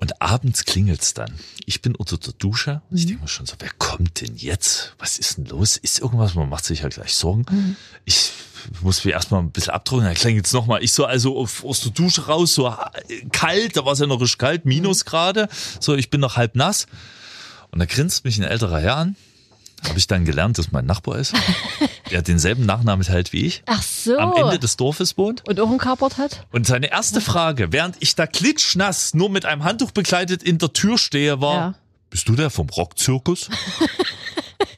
Und 0.00 0.20
abends 0.22 0.64
klingelt's 0.64 1.12
dann. 1.14 1.32
Ich 1.66 1.82
bin 1.82 1.94
unter 1.94 2.16
der 2.16 2.32
Dusche 2.32 2.80
und 2.90 2.96
ich 2.96 3.04
Mhm. 3.04 3.08
denke 3.08 3.22
mir 3.24 3.28
schon 3.28 3.46
so, 3.46 3.54
wer 3.58 3.70
kommt 3.78 4.20
denn 4.22 4.34
jetzt? 4.36 4.94
Was 4.98 5.18
ist 5.18 5.36
denn 5.36 5.44
los? 5.44 5.76
Ist 5.76 5.98
irgendwas? 6.00 6.34
Man 6.34 6.48
macht 6.48 6.64
sich 6.64 6.80
ja 6.80 6.88
gleich 6.88 7.14
Sorgen. 7.14 7.44
Mhm. 7.50 7.76
Ich 8.06 8.30
muss 8.82 9.04
mich 9.04 9.12
erstmal 9.14 9.40
ein 9.42 9.50
bisschen 9.50 9.72
abdrücken, 9.74 10.04
dann 10.06 10.14
klingelt's 10.14 10.52
nochmal. 10.52 10.82
Ich 10.82 10.92
so 10.92 11.04
also 11.04 11.38
auf, 11.38 11.64
aus 11.64 11.80
der 11.80 11.92
Dusche 11.92 12.26
raus, 12.26 12.54
so 12.54 12.74
kalt, 13.32 13.76
da 13.76 13.84
war 13.84 13.92
es 13.92 13.98
ja 13.98 14.06
noch 14.06 14.20
richtig 14.20 14.38
kalt, 14.38 14.64
Mhm. 14.64 14.70
Minusgrade. 14.70 15.48
So, 15.80 15.94
ich 15.94 16.08
bin 16.10 16.20
noch 16.20 16.36
halb 16.36 16.56
nass. 16.56 16.86
Und 17.70 17.78
da 17.78 17.84
grinst 17.84 18.24
mich 18.24 18.38
ein 18.38 18.44
älterer 18.44 18.80
Herr 18.80 18.96
an. 18.96 19.16
Habe 19.88 19.98
ich 19.98 20.06
dann 20.06 20.24
gelernt, 20.24 20.58
dass 20.58 20.72
mein 20.72 20.86
Nachbar 20.86 21.18
ist. 21.18 21.34
Der 22.10 22.22
denselben 22.22 22.66
Nachnamen 22.66 23.06
halt 23.08 23.32
wie 23.32 23.46
ich. 23.46 23.62
Ach 23.66 23.82
so. 23.82 24.18
Am 24.18 24.32
Ende 24.34 24.58
des 24.58 24.76
Dorfes 24.76 25.16
wohnt. 25.16 25.46
Und 25.48 25.60
auch 25.60 25.70
ein 25.70 25.78
Carport 25.78 26.18
hat? 26.18 26.46
Und 26.50 26.66
seine 26.66 26.90
erste 26.90 27.20
Frage, 27.20 27.72
während 27.72 27.96
ich 28.00 28.14
da 28.16 28.26
klitschnass 28.26 29.14
nur 29.14 29.30
mit 29.30 29.46
einem 29.46 29.64
Handtuch 29.64 29.92
bekleidet 29.92 30.42
in 30.42 30.58
der 30.58 30.72
Tür 30.72 30.98
stehe, 30.98 31.40
war, 31.40 31.54
Ja. 31.54 31.74
bist 32.10 32.28
du 32.28 32.34
der 32.34 32.50
vom 32.50 32.68
Rockzirkus? 32.68 33.48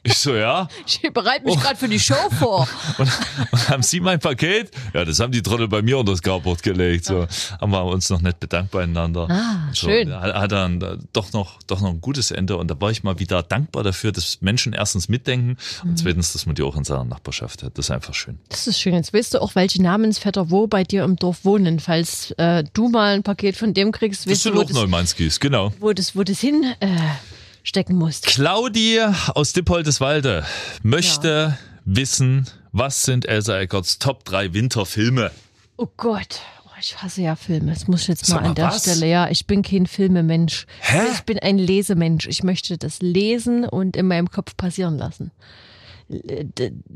ich 0.03 0.13
so, 0.17 0.35
ja. 0.35 0.67
Ich 0.85 1.01
bereite 1.13 1.43
Oh. 1.45 1.49
mich 1.53 1.59
gerade 1.61 1.75
für 1.77 1.87
die 1.87 1.99
Show 1.99 2.15
vor. 2.39 2.67
Und, 2.97 3.09
und 3.51 3.69
haben 3.69 3.83
Sie 3.83 3.99
mein 3.99 4.19
Paket? 4.19 4.71
Ja, 4.93 5.03
das 5.05 5.19
haben 5.19 5.31
die 5.31 5.41
Trottel 5.41 5.67
bei 5.67 5.81
mir 5.81 5.97
unter 5.97 6.11
das 6.13 6.21
Carport 6.21 6.61
gelegt. 6.63 7.05
So 7.05 7.27
haben 7.59 7.71
wir 7.71 7.83
uns 7.85 8.09
noch 8.09 8.21
nett 8.21 8.39
bedankt 8.39 8.71
beieinander. 8.71 9.27
Ah, 9.29 9.69
so, 9.73 9.87
schön. 9.87 10.13
Hat, 10.13 10.33
hat 10.33 10.51
dann 10.51 11.03
doch 11.13 11.33
noch, 11.33 11.59
doch 11.67 11.81
noch 11.81 11.89
ein 11.89 12.01
gutes 12.01 12.31
Ende. 12.31 12.57
Und 12.57 12.69
da 12.69 12.79
war 12.79 12.91
ich 12.91 13.03
mal 13.03 13.19
wieder 13.19 13.41
dankbar 13.43 13.83
dafür, 13.83 14.11
dass 14.11 14.41
Menschen 14.41 14.73
erstens 14.73 15.09
mitdenken 15.09 15.57
Mhm. 15.83 15.89
und 15.89 15.97
zweitens, 15.97 16.33
dass 16.33 16.45
man 16.45 16.55
die 16.55 16.61
auch 16.63 16.75
in 16.75 16.83
seiner 16.83 17.03
Nachbarschaft 17.05 17.63
hat. 17.63 17.77
Das 17.77 17.85
ist 17.85 17.91
einfach 17.91 18.13
schön. 18.13 18.37
Das 18.49 18.67
ist 18.67 18.79
schön. 18.79 18.93
Jetzt 18.93 19.13
weißt 19.13 19.33
du 19.33 19.41
auch, 19.41 19.55
welche 19.55 19.81
Namensvetter 19.81 20.49
wo 20.51 20.67
bei 20.67 20.83
dir 20.83 21.03
im 21.03 21.15
Dorf 21.15 21.43
wohnen. 21.45 21.79
Falls 21.79 22.31
äh, 22.37 22.63
du 22.73 22.89
mal 22.89 23.13
ein 23.15 23.23
Paket 23.23 23.57
von 23.57 23.73
dem 23.73 23.91
kriegst, 23.91 24.21
Das 24.25 24.31
weißt 24.31 24.45
du, 24.45 24.49
sind 24.49 24.57
wo 24.57 24.61
auch 24.61 24.65
das, 24.65 24.73
Neumanskis, 24.75 25.39
genau. 25.39 25.73
wo 25.79 25.91
das, 25.93 26.15
wo 26.15 26.23
das 26.23 26.39
hin 26.39 26.63
äh, 26.79 26.87
stecken 27.63 27.95
musst. 27.95 28.25
Claudi 28.27 28.99
aus 29.33 29.53
Dippoldeswalde 29.53 30.45
möchte 30.83 31.57
wissen, 31.85 32.47
was 32.71 33.03
sind 33.03 33.25
Elsa 33.25 33.59
Eckerts 33.59 33.99
Top 33.99 34.25
3 34.25 34.53
Winterfilme? 34.53 35.31
Oh 35.77 35.87
Gott. 35.97 36.41
Oh, 36.65 36.69
ich 36.79 37.01
hasse 37.01 37.21
ja 37.21 37.35
Filme. 37.35 37.71
Das 37.73 37.87
muss 37.87 38.03
ich 38.03 38.07
jetzt 38.09 38.25
Sag 38.25 38.35
mal 38.35 38.41
an 38.41 38.47
mal, 38.49 38.55
der 38.55 38.67
was? 38.67 38.81
Stelle. 38.83 39.07
Ja, 39.07 39.29
ich 39.29 39.47
bin 39.47 39.61
kein 39.63 39.87
Filmemensch. 39.87 40.65
Hä? 40.81 41.01
Ich 41.13 41.21
bin 41.21 41.39
ein 41.39 41.57
Lesemensch. 41.57 42.27
Ich 42.27 42.43
möchte 42.43 42.77
das 42.77 43.01
lesen 43.01 43.65
und 43.65 43.95
in 43.95 44.07
meinem 44.07 44.29
Kopf 44.29 44.55
passieren 44.57 44.97
lassen. 44.97 45.31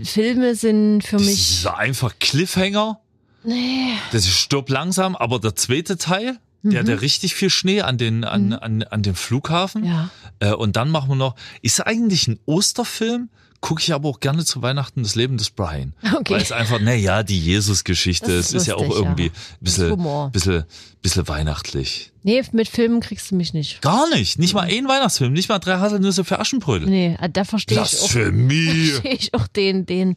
Filme 0.03 0.55
sind 0.55 1.01
für 1.01 1.17
Das 1.17 1.25
mich. 1.25 1.33
ist 1.63 1.67
einfach 1.67 2.13
Cliffhanger. 2.19 2.99
Nee. 3.43 3.93
Das 4.11 4.25
ist 4.25 4.37
stirb 4.37 4.69
langsam, 4.69 5.15
aber 5.15 5.39
der 5.39 5.55
zweite 5.55 5.97
Teil, 5.97 6.37
der 6.63 6.79
hat 6.79 6.87
ja 6.87 6.95
richtig 6.95 7.35
viel 7.35 7.49
Schnee 7.49 7.81
an 7.81 7.97
den, 7.97 8.23
an, 8.23 8.53
an, 8.53 8.83
an 8.83 9.03
dem 9.03 9.15
Flughafen. 9.15 9.85
Ja. 9.85 10.09
Äh, 10.39 10.53
und 10.53 10.75
dann 10.75 10.89
machen 10.89 11.09
wir 11.09 11.15
noch, 11.15 11.35
ist 11.61 11.79
eigentlich 11.85 12.27
ein 12.27 12.39
Osterfilm, 12.45 13.29
gucke 13.61 13.81
ich 13.81 13.93
aber 13.93 14.09
auch 14.09 14.19
gerne 14.19 14.45
zu 14.45 14.61
Weihnachten 14.61 15.03
das 15.03 15.15
Leben 15.15 15.37
des 15.37 15.49
Brian. 15.49 15.93
Okay. 16.15 16.35
Weil 16.35 16.41
es 16.41 16.51
einfach, 16.51 16.79
na 16.81 16.93
ja, 16.93 17.23
die 17.23 17.39
Jesus-Geschichte, 17.39 18.31
es 18.31 18.47
ist 18.47 18.53
ist 18.53 18.67
ja 18.67 18.75
auch 18.75 18.89
irgendwie 18.89 19.25
ja. 19.25 19.29
ein 19.29 19.57
Das 19.61 19.75
bisschen, 19.77 20.31
bisschen, 20.31 20.63
bisschen 21.01 21.27
weihnachtlich. 21.27 22.11
Nee, 22.23 22.43
mit 22.51 22.67
Filmen 22.67 22.99
kriegst 22.99 23.31
du 23.31 23.35
mich 23.35 23.53
nicht. 23.53 23.81
Gar 23.81 24.09
nicht, 24.09 24.37
nicht 24.37 24.53
mal 24.53 24.67
ein 24.69 24.87
Weihnachtsfilm, 24.87 25.33
nicht 25.33 25.49
mal 25.49 25.59
drei 25.59 25.77
Haselnüsse 25.77 26.23
für 26.23 26.39
Aschenbrödel. 26.39 26.87
Nee, 26.89 27.17
da 27.31 27.45
verstehe 27.45 27.77
ich 27.81 27.99
auch, 28.01 28.09
verstehe 28.09 29.01
ich 29.13 29.33
auch 29.33 29.47
den, 29.47 29.85
den, 29.85 30.15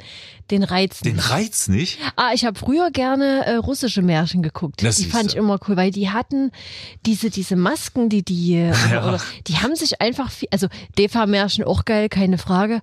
den 0.51 0.63
Reiz 0.65 1.01
Den 1.01 1.17
nicht. 1.17 1.31
Reiz 1.31 1.69
nicht. 1.69 1.99
Ah, 2.17 2.33
ich 2.35 2.45
habe 2.45 2.59
früher 2.59 2.91
gerne 2.91 3.47
äh, 3.47 3.55
russische 3.55 4.03
Märchen 4.03 4.43
geguckt. 4.43 4.83
Das 4.83 4.97
die 4.97 5.05
fand 5.05 5.31
ich 5.31 5.37
immer 5.37 5.59
cool, 5.69 5.77
weil 5.77 5.93
die 5.93 6.11
hatten 6.11 6.51
diese 7.07 7.31
diese 7.31 7.57
Masken, 7.57 8.09
die 8.09 8.23
die 8.25 8.55
äh, 8.55 8.75
Ja. 8.91 9.09
oder, 9.09 9.21
die 9.47 9.59
haben 9.59 9.77
sich 9.77 10.01
einfach 10.01 10.31
viel, 10.31 10.49
also 10.51 10.67
Defa-Märchen 10.99 11.65
auch 11.65 11.85
geil, 11.85 12.09
keine 12.09 12.39
Frage. 12.39 12.83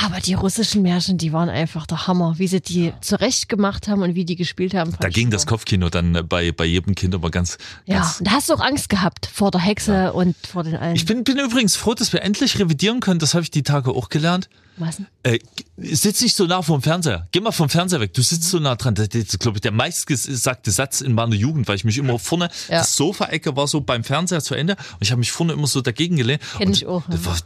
Aber 0.00 0.20
die 0.20 0.34
russischen 0.34 0.82
Märchen, 0.82 1.18
die 1.18 1.32
waren 1.32 1.48
einfach 1.48 1.84
der 1.84 2.06
Hammer, 2.06 2.34
wie 2.38 2.46
sie 2.46 2.60
die 2.60 2.92
zurecht 3.00 3.48
gemacht 3.48 3.88
haben 3.88 4.02
und 4.02 4.14
wie 4.14 4.24
die 4.24 4.36
gespielt 4.36 4.74
haben. 4.74 4.94
Da 5.00 5.08
ging 5.08 5.30
das. 5.30 5.46
Kopfkino 5.46 5.88
dann 5.88 6.14
äh, 6.14 6.22
bei, 6.22 6.52
bei 6.52 6.66
jedem 6.66 6.94
Kind 6.94 7.14
aber 7.14 7.30
ganz, 7.30 7.58
Ja, 7.86 7.96
ganz 7.98 8.20
und 8.20 8.28
da 8.28 8.32
hast 8.32 8.48
du 8.48 8.54
auch 8.54 8.60
Angst 8.60 8.88
gehabt 8.90 9.26
vor 9.26 9.50
der 9.50 9.60
Hexe 9.60 10.12
und 10.12 10.36
vor 10.46 10.62
den 10.62 10.76
allen. 10.76 10.94
Ich 10.94 11.04
bin, 11.04 11.24
bin 11.24 11.38
übrigens 11.38 11.74
froh, 11.74 11.94
dass 11.94 12.12
wir 12.12 12.22
endlich 12.22 12.58
revidieren 12.58 13.00
können. 13.00 13.18
Das 13.18 13.34
habe 13.34 13.42
ich 13.42 13.50
die 13.50 13.62
Tage 13.64 13.90
auch 13.90 14.08
gelernt. 14.08 14.48
Was? 14.78 15.02
Äh, 15.22 15.38
sitz 15.76 16.20
nicht 16.20 16.36
so 16.36 16.44
nah 16.46 16.62
vom 16.62 16.82
Fernseher. 16.82 17.26
Geh 17.32 17.40
mal 17.40 17.52
vom 17.52 17.68
Fernseher 17.68 18.00
weg. 18.00 18.14
Du 18.14 18.22
sitzt 18.22 18.44
so 18.44 18.58
nah 18.58 18.76
dran. 18.76 18.94
Das 18.94 19.08
ist, 19.08 19.38
glaube 19.40 19.56
ich, 19.58 19.60
der 19.60 19.72
meistgesagte 19.72 20.70
Satz 20.70 21.00
in 21.00 21.12
meiner 21.14 21.34
Jugend, 21.34 21.66
weil 21.68 21.76
ich 21.76 21.84
mich 21.84 21.98
immer 21.98 22.18
vorne, 22.18 22.48
Ja. 22.68 22.78
das 22.78 22.94
Sofaecke 22.96 23.56
war 23.56 23.66
so 23.66 23.80
beim 23.80 24.04
Fernseher 24.04 24.40
zu 24.42 24.54
Ende 24.54 24.74
und 24.74 24.98
ich 25.00 25.10
habe 25.10 25.18
mich 25.18 25.32
vorne 25.32 25.52
immer 25.52 25.66
so 25.66 25.80
dagegen 25.80 26.16
gelehnt. 26.16 26.42
Kenn 26.56 26.70
ich 26.72 26.86
auch, 26.86 27.02
Das. 27.08 27.20
Mhm. 27.20 27.24
war, 27.26 27.36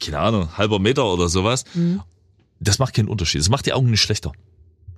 keine 0.00 0.18
Ahnung, 0.18 0.56
halber 0.58 0.78
Meter 0.78 1.04
oder 1.06 1.28
sowas. 1.28 1.64
Das 2.60 2.78
macht 2.78 2.94
keinen 2.94 3.08
Unterschied. 3.08 3.40
Das 3.40 3.48
macht 3.48 3.66
die 3.66 3.72
Augen 3.72 3.90
nicht 3.90 4.00
schlechter. 4.00 4.32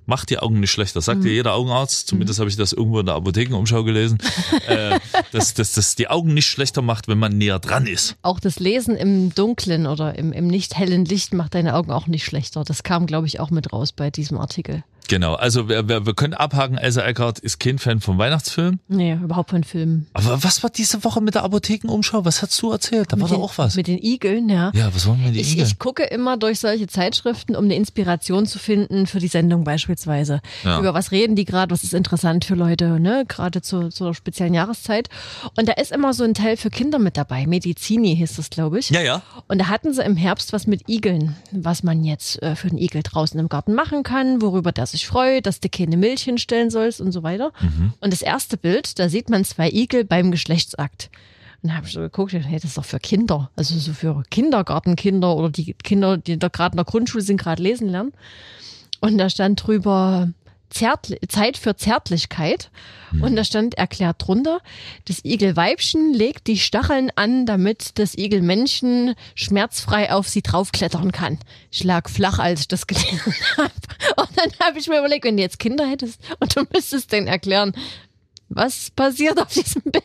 Macht 0.07 0.29
die 0.31 0.39
Augen 0.39 0.59
nicht 0.61 0.71
schlechter. 0.71 1.01
Sagt 1.01 1.19
Mhm. 1.19 1.23
dir 1.25 1.33
jeder 1.33 1.53
Augenarzt, 1.53 2.07
zumindest 2.07 2.39
habe 2.39 2.49
ich 2.49 2.55
das 2.55 2.73
irgendwo 2.73 2.99
in 2.99 3.05
der 3.05 3.15
Apothekenumschau 3.15 3.83
gelesen, 3.83 4.17
äh, 4.67 4.99
dass, 5.31 5.53
dass 5.53 5.73
das 5.73 5.95
die 5.95 6.07
Augen 6.07 6.33
nicht 6.33 6.47
schlechter 6.47 6.81
macht, 6.81 7.07
wenn 7.07 7.19
man 7.19 7.37
näher 7.37 7.59
dran 7.59 7.85
ist. 7.85 8.15
Auch 8.21 8.39
das 8.39 8.59
Lesen 8.59 8.95
im 8.95 9.35
Dunklen 9.35 9.85
oder 9.85 10.17
im, 10.17 10.31
im 10.31 10.47
nicht 10.47 10.75
hellen 10.77 11.05
Licht 11.05 11.33
macht 11.33 11.53
deine 11.55 11.75
Augen 11.75 11.91
auch 11.91 12.07
nicht 12.07 12.23
schlechter. 12.25 12.63
Das 12.63 12.83
kam, 12.83 13.05
glaube 13.05 13.27
ich, 13.27 13.39
auch 13.39 13.51
mit 13.51 13.71
raus 13.73 13.91
bei 13.91 14.09
diesem 14.09 14.37
Artikel. 14.37 14.83
Genau, 15.07 15.35
also 15.35 15.69
wir, 15.69 15.87
wir, 15.87 16.05
wir 16.05 16.13
können 16.13 16.33
abhaken, 16.33 16.77
Elsa 16.77 17.01
Eckert 17.03 17.39
ist 17.39 17.59
kein 17.59 17.79
Fan 17.79 18.01
vom 18.01 18.17
Weihnachtsfilm. 18.17 18.79
Nee, 18.87 19.13
überhaupt 19.13 19.51
von 19.51 19.63
Filmen. 19.63 20.07
Aber 20.13 20.43
was 20.43 20.63
war 20.63 20.69
diese 20.69 21.03
Woche 21.03 21.21
mit 21.21 21.35
der 21.35 21.43
Apothekenumschau? 21.43 22.25
Was 22.25 22.41
hast 22.41 22.61
du 22.61 22.71
erzählt? 22.71 23.11
Da 23.11 23.17
war 23.19 23.23
mit 23.23 23.31
doch 23.31 23.35
den, 23.37 23.43
auch 23.43 23.57
was. 23.57 23.75
Mit 23.75 23.87
den 23.87 23.97
Igeln, 24.01 24.49
ja. 24.49 24.71
Ja, 24.73 24.93
was 24.93 25.05
wollen 25.07 25.23
wir 25.23 25.31
die 25.31 25.39
Ich, 25.39 25.53
Igel? 25.53 25.65
ich 25.65 25.79
gucke 25.79 26.03
immer 26.03 26.37
durch 26.37 26.59
solche 26.59 26.87
Zeitschriften, 26.87 27.55
um 27.55 27.65
eine 27.65 27.75
Inspiration 27.75 28.45
zu 28.45 28.59
finden 28.59 29.07
für 29.07 29.19
die 29.19 29.27
Sendung 29.27 29.63
beispielsweise. 29.63 30.41
Ja. 30.63 30.79
Über 30.79 30.93
was 30.93 31.11
reden 31.11 31.35
die 31.35 31.45
gerade, 31.45 31.71
was 31.71 31.83
ist 31.83 31.93
interessant 31.93 32.45
für 32.45 32.55
Leute, 32.55 32.99
ne? 32.99 33.23
Gerade 33.27 33.61
zu, 33.61 33.89
zur 33.89 34.13
speziellen 34.13 34.53
Jahreszeit. 34.53 35.09
Und 35.57 35.69
da 35.69 35.73
ist 35.73 35.91
immer 35.91 36.13
so 36.13 36.23
ein 36.23 36.33
Teil 36.33 36.57
für 36.57 36.69
Kinder 36.69 36.99
mit 36.99 37.17
dabei. 37.17 37.47
Medizini 37.47 38.15
hieß 38.15 38.35
das, 38.35 38.49
glaube 38.49 38.79
ich. 38.79 38.89
Ja, 38.89 39.01
ja. 39.01 39.21
Und 39.47 39.59
da 39.59 39.67
hatten 39.69 39.93
sie 39.93 40.03
im 40.03 40.15
Herbst 40.15 40.53
was 40.53 40.67
mit 40.67 40.89
Igeln, 40.89 41.35
was 41.51 41.83
man 41.83 42.03
jetzt 42.03 42.41
äh, 42.41 42.55
für 42.55 42.69
den 42.69 42.77
Igel 42.77 43.03
draußen 43.03 43.39
im 43.39 43.49
Garten 43.49 43.73
machen 43.73 44.03
kann, 44.03 44.41
worüber 44.41 44.71
der 44.71 44.85
sich 44.85 44.96
freut, 45.05 45.45
dass 45.45 45.59
du 45.59 45.69
keine 45.69 45.97
Milch 45.97 46.23
hinstellen 46.23 46.69
sollst 46.69 47.01
und 47.01 47.11
so 47.11 47.23
weiter. 47.23 47.51
Und 48.01 48.13
das 48.13 48.21
erste 48.21 48.57
Bild, 48.57 48.97
da 48.99 49.09
sieht 49.09 49.29
man 49.29 49.43
zwei 49.45 49.69
Igel 49.69 50.03
beim 50.03 50.31
Geschlechtsakt. 50.31 51.09
Und 51.61 51.69
da 51.69 51.75
habe 51.75 51.87
ich 51.87 51.93
so 51.93 52.01
geguckt, 52.01 52.33
hey, 52.33 52.55
das 52.55 52.65
ist 52.65 52.77
doch 52.77 52.85
für 52.85 52.99
Kinder, 52.99 53.49
also 53.55 53.77
so 53.77 53.93
für 53.93 54.23
Kindergartenkinder 54.29 55.35
oder 55.35 55.49
die 55.49 55.73
Kinder, 55.73 56.17
die 56.17 56.37
da 56.37 56.49
gerade 56.49 56.73
in 56.73 56.77
der 56.77 56.85
Grundschule 56.85 57.23
sind, 57.23 57.37
gerade 57.37 57.63
lesen 57.63 57.89
lernen. 57.89 58.13
Und 58.99 59.17
da 59.17 59.29
stand 59.29 59.65
drüber 59.65 60.29
Zärtli 60.69 61.17
Zeit 61.29 61.57
für 61.57 61.75
Zärtlichkeit. 61.75 62.69
Und 63.21 63.37
da 63.37 63.45
stand 63.45 63.75
erklärt 63.75 64.17
drunter, 64.27 64.59
das 65.05 65.23
Igelweibchen 65.23 66.13
legt 66.13 66.47
die 66.47 66.59
Stacheln 66.59 67.09
an, 67.15 67.45
damit 67.45 67.97
das 67.99 68.17
Igelmännchen 68.17 69.15
schmerzfrei 69.33 70.11
auf 70.11 70.27
sie 70.27 70.41
draufklettern 70.41 71.13
kann. 71.13 71.39
Ich 71.71 71.85
lag 71.85 72.09
flach, 72.09 72.37
als 72.39 72.59
ich 72.61 72.67
das 72.67 72.85
gelesen 72.85 73.33
habe. 73.57 73.71
Und 74.17 74.29
dann 74.35 74.51
habe 74.61 74.77
ich 74.79 74.87
mir 74.89 74.99
überlegt, 74.99 75.23
wenn 75.23 75.37
du 75.37 75.43
jetzt 75.43 75.57
Kinder 75.59 75.87
hättest 75.87 76.19
und 76.41 76.53
du 76.55 76.63
müsstest 76.73 77.11
denen 77.13 77.27
erklären, 77.27 77.71
was 78.49 78.89
passiert 78.91 79.41
auf 79.41 79.53
diesem 79.53 79.83
Bild. 79.83 80.03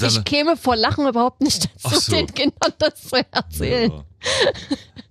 Dann- 0.00 0.08
Ich 0.10 0.24
käme 0.24 0.56
vor 0.56 0.74
Lachen 0.76 1.06
überhaupt 1.06 1.40
nicht 1.40 1.68
dazu, 1.84 2.00
so. 2.00 2.12
den 2.16 2.26
Kindern 2.34 2.72
das 2.78 3.00
zu 3.02 3.16
erzählen. 3.30 3.92
Ja. 3.92 4.04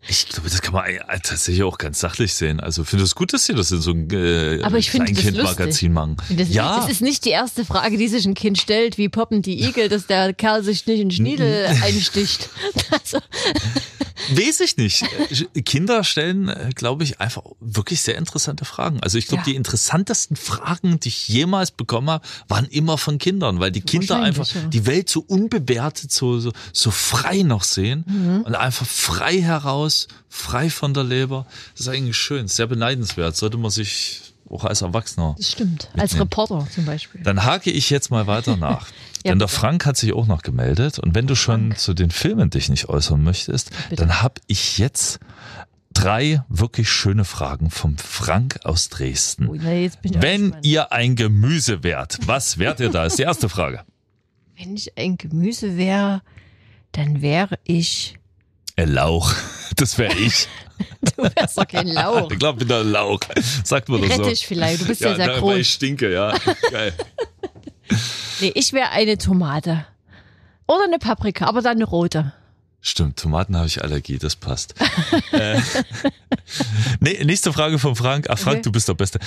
Ich 0.08 0.28
glaube, 0.28 0.50
das 0.50 0.62
kann 0.62 0.74
man 0.74 0.86
tatsächlich 1.24 1.64
auch 1.64 1.78
ganz 1.78 2.00
sachlich 2.00 2.34
sehen. 2.34 2.60
Also 2.60 2.84
finde 2.84 3.06
es 3.06 3.16
gut, 3.16 3.32
dass 3.32 3.46
sie 3.46 3.54
das 3.54 3.72
in 3.72 3.80
so 3.80 3.92
ein 3.92 4.10
äh, 4.12 4.62
Aber 4.62 4.78
ich 4.78 4.92
finde 4.92 5.14
das 5.14 5.22
Kleinkindmagazin 5.22 5.94
machen. 5.94 6.18
Das, 6.30 6.50
ja, 6.50 6.82
das 6.82 6.92
ist 6.92 7.02
nicht 7.02 7.24
die 7.24 7.30
erste 7.30 7.64
Frage, 7.64 7.98
die 7.98 8.10
sich 8.10 8.26
ein 8.26 8.34
Kind 8.34 8.58
stellt, 8.58 8.98
wie 8.98 9.08
poppen 9.08 9.42
die 9.42 9.64
Igel, 9.64 9.88
dass 9.88 10.06
der 10.06 10.34
Kerl 10.34 10.64
sich 10.64 10.86
nicht 10.88 11.00
in 11.00 11.12
Schniedel 11.12 11.68
einsticht. 11.82 12.50
Also, 12.92 13.20
weiß 14.36 14.60
ich 14.62 14.78
nicht. 14.78 15.04
Kinder 15.66 16.04
stellen, 16.04 16.52
glaube 16.76 17.04
ich, 17.04 17.20
einfach 17.20 17.44
wirklich 17.60 18.02
sehr 18.02 18.18
interessante 18.18 18.66
Fragen. 18.66 19.00
Also 19.02 19.18
ich 19.18 19.28
glaube, 19.28 19.42
Ja. 19.42 19.46
die 19.46 19.56
interessantesten 19.56 20.36
Fragen, 20.36 21.00
die 21.00 21.10
ich 21.10 21.28
jemals 21.28 21.72
bekommen 21.72 22.10
habe, 22.10 22.26
waren 22.48 22.66
immer 22.66 22.98
von 22.98 23.18
Kindern, 23.18 23.60
weil 23.60 23.72
die 23.72 23.82
Kinder 23.82 24.22
einfach 24.22 24.48
ja. 24.54 24.62
die 24.68 24.86
Welt 24.86 25.10
so 25.10 25.22
unbewertet, 25.22 26.12
so, 26.12 26.40
so, 26.40 26.52
so 26.72 26.92
frei 26.92 27.44
noch 27.44 27.64
sehen 27.64 28.04
Mhm. 28.08 28.42
und 28.46 28.56
einfach 28.56 28.86
frei 28.86 29.42
heraus, 29.42 30.08
frei 30.30 30.70
von 30.70 30.94
der 30.94 31.04
Leber. 31.04 31.46
Das 31.74 31.82
ist 31.82 31.88
eigentlich 31.88 32.18
schön, 32.18 32.48
sehr 32.48 32.68
beneidenswert. 32.68 33.36
Sollte 33.36 33.58
man 33.58 33.72
sich 33.72 34.22
auch 34.50 34.66
als 34.66 34.82
Erwachsener 34.84 35.36
das 35.38 35.52
stimmt. 35.52 35.90
Als 35.98 36.20
Reporter 36.20 36.68
zum 36.74 36.86
Beispiel. 36.86 37.22
Dann 37.24 37.44
hake 37.44 37.72
ich 37.72 37.90
jetzt 37.90 38.12
mal 38.12 38.28
weiter 38.28 38.56
nach. 38.58 38.88
Ja, 39.24 39.32
Denn 39.32 39.40
der. 39.40 39.48
Frank 39.48 39.86
hat 39.86 39.98
sich 39.98 40.14
auch 40.14 40.28
noch 40.28 40.42
gemeldet. 40.42 41.00
Und 41.00 41.16
wenn 41.16 41.28
du 41.28 41.36
schon 41.36 41.76
zu 41.76 41.94
den 41.94 42.12
Filmen 42.12 42.50
dich 42.50 42.70
nicht 42.70 42.90
äußern 42.90 43.24
möchtest, 43.24 43.72
Bitte. 43.90 43.96
dann 44.02 44.22
habe 44.22 44.42
ich 44.48 44.78
jetzt 44.78 45.20
drei 45.94 46.44
wirklich 46.50 46.90
schöne 46.90 47.24
Fragen 47.24 47.70
vom 47.70 47.98
Frank 47.98 48.60
aus 48.64 48.90
Dresden. 48.90 49.54
Ich 49.54 49.62
auch 49.62 50.22
Wenn 50.22 50.56
ihr 50.64 50.92
ein 50.92 51.16
Gemüse 51.16 51.84
wärt, 51.84 52.20
was 52.26 52.58
wärt 52.58 52.80
ihr 52.80 52.90
da? 52.90 53.06
Ist 53.06 53.20
die 53.20 53.24
erste 53.24 53.48
Frage. 53.48 53.82
Wenn 54.58 54.76
ich 54.76 54.98
ein 54.98 55.18
Gemüse 55.18 55.78
wäre, 55.78 56.22
dann 56.92 57.22
wäre 57.22 57.58
ich. 57.64 58.16
Ein 58.76 58.90
Lauch. 58.94 59.34
Das 59.76 59.98
wäre 59.98 60.14
ich. 60.16 60.48
Du 61.16 61.24
wärst 61.24 61.58
doch 61.58 61.68
kein 61.68 61.88
Lauch. 61.88 62.30
Ich 62.32 62.40
glaube, 62.40 62.58
ich 62.62 62.68
bin 62.68 62.68
der 62.70 62.84
Lauch. 62.84 63.20
Sagt 63.64 63.88
man 63.90 64.02
das 64.02 64.16
so. 64.16 64.24
Rettich 64.24 64.48
vielleicht. 64.48 64.82
Du 64.82 64.88
bist 64.88 65.02
ja, 65.02 65.10
Ja, 65.10 65.16
sehr 65.16 65.28
weil 65.28 65.36
ich 65.36 65.42
groß. 65.42 65.68
stinke, 65.68 66.12
ja. 66.12 66.34
Geil. 66.72 66.94
Nee, 68.44 68.52
ich 68.56 68.74
wäre 68.74 68.90
eine 68.90 69.18
Tomate. 69.18 69.86
Oder 70.68 70.84
eine 70.86 71.00
Paprika, 71.00 71.46
aber 71.46 71.62
dann 71.62 71.78
eine 71.78 71.86
rote. 71.86 72.34
Stimmt, 72.82 73.18
Tomaten 73.18 73.56
habe 73.56 73.68
ich 73.68 73.82
Allergie, 73.82 74.18
das 74.18 74.36
passt. 74.36 74.76
äh, 75.32 75.62
nee, 77.00 77.24
nächste 77.24 77.54
Frage 77.54 77.80
von 77.80 77.96
Frank. 77.96 78.28
Ach, 78.30 78.38
Frank, 78.38 78.56
Okay. 78.58 78.62
du 78.64 78.72
bist 78.74 78.90
der 78.90 78.94
Beste. 78.96 79.20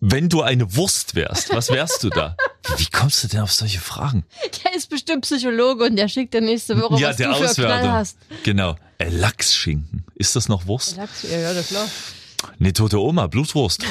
Wenn 0.00 0.28
du 0.28 0.42
eine 0.42 0.76
Wurst 0.76 1.14
wärst, 1.14 1.54
was 1.54 1.70
wärst 1.70 2.02
du 2.02 2.10
da? 2.10 2.36
Wie 2.76 2.84
kommst 2.86 3.24
du 3.24 3.28
denn 3.28 3.40
auf 3.40 3.52
solche 3.52 3.80
Fragen? 3.80 4.24
Der 4.64 4.74
ist 4.74 4.90
bestimmt 4.90 5.22
Psychologe 5.22 5.84
und 5.84 5.96
der 5.96 6.08
schickt 6.08 6.34
dir 6.34 6.42
nächste 6.42 6.78
Woche, 6.78 7.00
ja, 7.00 7.08
was 7.08 7.16
der 7.16 7.28
du 7.28 7.34
für 7.34 7.40
Knall 7.40 7.48
Auswertung. 7.50 7.92
hast. 7.92 8.18
Genau. 8.42 8.76
Äh, 8.98 9.08
Lachsschinken. 9.08 10.04
Ist 10.16 10.36
das 10.36 10.48
noch 10.50 10.66
Wurst? 10.66 10.96
Lachs, 10.98 11.22
ja, 11.22 11.38
ja, 11.38 11.54
das 11.54 11.68
klar. 11.68 11.88
Nee, 12.58 12.72
tote 12.72 13.00
Oma, 13.00 13.26
Blutwurst. 13.28 13.82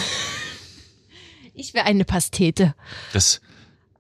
Ich 1.56 1.74
wäre 1.74 1.86
eine 1.86 2.06
Pastete. 2.06 2.76
Das, 3.12 3.42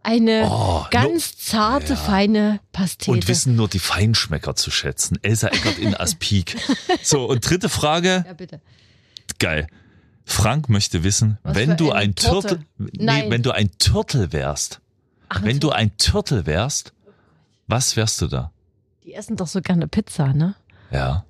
Eine 0.04 0.50
Oh, 0.52 0.86
ganz 0.92 1.38
zarte, 1.38 1.96
feine 1.96 2.60
Pastete. 2.74 3.10
und 3.12 3.28
wissen 3.30 3.56
nur 3.56 3.70
die 3.70 3.80
Feinschmecker 3.80 4.54
zu 4.56 4.70
schätzen. 4.70 5.18
Elsa 5.22 5.48
Eckert 5.48 5.78
in 5.80 5.96
Aspik. 5.96 6.58
So, 7.02 7.26
und 7.26 7.50
dritte 7.50 7.70
Frage. 7.70 8.24
ja, 8.28 8.34
bitte. 8.34 8.60
Geil. 9.40 9.68
Frank 10.26 10.70
möchte 10.70 11.04
wissen, 11.04 11.38
Was 11.44 11.56
wenn 11.56 11.76
du 11.78 11.92
ein? 11.92 12.16
Turtle, 12.16 12.60
nee, 12.78 13.26
wenn 13.30 13.44
du 13.44 13.52
ein 13.52 13.72
Turtle 13.78 14.32
wärst, 14.32 14.80
Ach, 15.30 15.42
wenn 15.44 15.60
du 15.60 15.72
ein 15.72 15.96
Turtle 15.98 16.46
wärst, 16.46 16.94
was 17.68 17.96
wärst 17.98 18.22
du 18.22 18.28
da? 18.28 18.52
Die 19.06 19.14
essen 19.14 19.36
doch 19.36 19.48
so 19.48 19.62
gerne 19.62 19.88
Pizza, 19.88 20.34
ne? 20.34 20.56
Ja. 20.92 21.26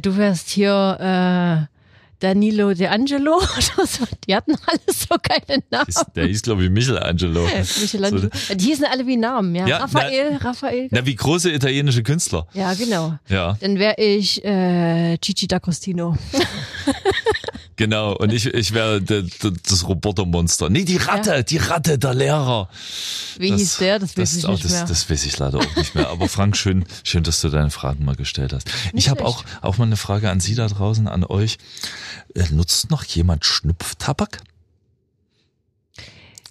Du 0.00 0.16
wärst 0.16 0.48
hier 0.50 1.68
äh, 1.68 1.75
Danilo 2.20 2.72
De 2.74 2.86
Angelo 2.86 3.36
oder 3.36 3.86
so. 3.86 4.04
Die 4.26 4.34
hatten 4.34 4.54
alle 4.66 4.80
so 4.88 5.16
geile 5.22 5.62
Namen. 5.70 5.86
Der 6.14 6.26
hieß, 6.26 6.42
glaube 6.42 6.64
ich, 6.64 6.70
Michelangelo. 6.70 7.46
Michelangelo. 7.80 8.28
Die 8.54 8.64
hießen 8.64 8.84
alle 8.84 9.06
wie 9.06 9.16
Namen, 9.16 9.54
ja. 9.54 9.66
Ja, 9.66 9.78
Raphael, 9.78 10.36
Raphael. 10.36 10.88
Na, 10.90 11.04
wie 11.04 11.14
große 11.14 11.52
italienische 11.52 12.02
Künstler. 12.02 12.46
Ja, 12.54 12.74
genau. 12.74 13.14
Ja. 13.28 13.56
Dann 13.60 13.78
wäre 13.78 13.96
ich 13.98 14.44
äh, 14.44 15.18
Gigi 15.18 15.46
D'Agostino. 15.46 16.16
Genau, 17.76 18.16
und 18.16 18.32
ich, 18.32 18.46
ich 18.46 18.72
wäre 18.72 19.02
das 19.02 19.86
Robotermonster. 19.86 20.70
Nee, 20.70 20.84
die 20.84 20.96
Ratte, 20.96 21.44
die 21.44 21.58
Ratte, 21.58 21.98
der 21.98 22.14
Lehrer. 22.14 22.70
Wie 23.38 23.54
hieß 23.54 23.76
der? 23.78 23.98
Das 23.98 24.16
weiß 24.16 24.36
ich 24.36 24.46
auch, 24.46 24.52
nicht 24.52 24.64
das, 24.64 24.72
mehr. 24.72 24.84
Das 24.86 25.10
weiß 25.10 25.26
ich 25.26 25.36
leider 25.38 25.58
auch 25.58 25.76
nicht 25.76 25.94
mehr. 25.94 26.08
Aber 26.08 26.28
Frank, 26.28 26.56
schön, 26.56 26.86
schön, 27.04 27.22
dass 27.22 27.40
du 27.42 27.50
deine 27.50 27.70
Fragen 27.70 28.04
mal 28.04 28.16
gestellt 28.16 28.54
hast. 28.54 28.70
ich 28.94 29.10
habe 29.10 29.24
auch, 29.26 29.44
auch 29.60 29.76
mal 29.76 29.84
eine 29.84 29.98
Frage 29.98 30.30
an 30.30 30.40
Sie 30.40 30.54
da 30.54 30.66
draußen, 30.68 31.06
an 31.06 31.24
euch. 31.24 31.58
Äh, 32.34 32.44
Nutzt 32.50 32.90
noch 32.90 33.04
jemand 33.04 33.44
Schnupftabak? 33.44 34.40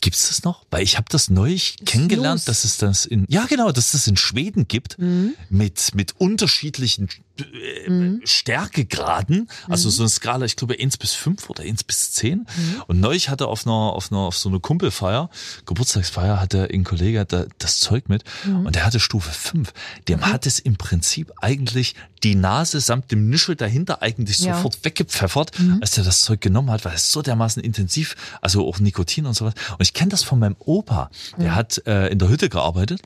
Gibt's 0.02 0.28
das 0.28 0.44
noch? 0.44 0.66
Weil 0.70 0.84
ich 0.84 0.98
habe 0.98 1.08
das 1.10 1.30
neulich 1.32 1.78
kennengelernt, 1.86 2.42
Snus. 2.42 2.46
dass 2.62 2.64
es 2.66 2.78
das 2.78 3.06
in 3.08 3.26
ja 3.28 3.46
genau, 3.48 3.72
dass 3.72 3.86
es 3.86 3.92
das 3.94 4.08
in 4.08 4.18
Schweden 4.18 4.68
gibt 4.68 5.00
Mhm. 5.00 5.34
mit 5.50 5.96
mit 5.96 6.14
unterschiedlichen 6.20 7.10
äh, 7.40 8.20
Stärkegraden, 8.26 9.50
also 9.70 9.90
so 9.90 10.04
eine 10.04 10.10
Skala, 10.10 10.46
ich 10.46 10.56
glaube 10.56 10.76
1 10.80 10.98
bis 10.98 11.14
5 11.14 11.50
oder 11.50 11.64
1 11.64 11.84
bis 11.84 12.12
10. 12.12 12.40
Mhm. 12.40 12.46
Und 12.88 13.00
neulich 13.00 13.30
hatte 13.30 13.48
auf 13.48 13.66
einer 13.66 13.74
auf 13.76 14.12
einer 14.12 14.22
auf 14.22 14.38
so 14.38 14.50
einer 14.50 14.60
Kumpelfeier, 14.60 15.30
Geburtstagsfeier, 15.66 16.40
hatte 16.40 16.70
ein 16.74 16.84
Kollege 16.84 17.26
da, 17.26 17.46
das 17.58 17.80
Zeug 17.80 18.10
mit 18.10 18.24
Mhm. 18.46 18.66
und 18.68 18.76
der 18.76 18.86
hatte 18.86 19.00
Stufe 19.00 19.32
5. 19.32 19.74
Dem 20.08 20.26
hat 20.26 20.46
es 20.46 20.60
im 20.60 20.76
Prinzip 20.78 21.32
eigentlich 21.42 21.96
die 22.24 22.36
Nase 22.36 22.80
samt 22.80 23.12
dem 23.12 23.30
Nischel 23.30 23.56
dahinter 23.56 24.02
eigentlich 24.02 24.40
Ja. 24.40 24.54
Mhm. 24.54 24.58
sofort 24.58 24.84
weggepfeffert, 24.86 25.52
als 25.82 25.92
der 25.92 26.04
das 26.04 26.22
Zeug 26.22 26.42
genommen 26.42 26.72
hat, 26.72 26.86
weil 26.86 26.96
es 26.96 27.12
so 27.12 27.22
dermaßen 27.22 27.62
intensiv, 27.64 28.16
also 28.42 28.68
auch 28.68 28.80
Nikotin 28.80 29.26
und 29.26 29.34
sowas. 29.34 29.54
Und 29.72 29.82
ich 29.82 29.94
kenne 29.94 30.10
das 30.10 30.24
von 30.24 30.40
meinem 30.40 30.56
Opa, 30.60 31.10
der 31.38 31.52
Mhm. 31.52 31.56
hat 31.56 31.82
äh, 31.86 32.08
in 32.08 32.20
der 32.20 32.30
Hütte 32.30 32.50
gearbeitet 32.50 33.02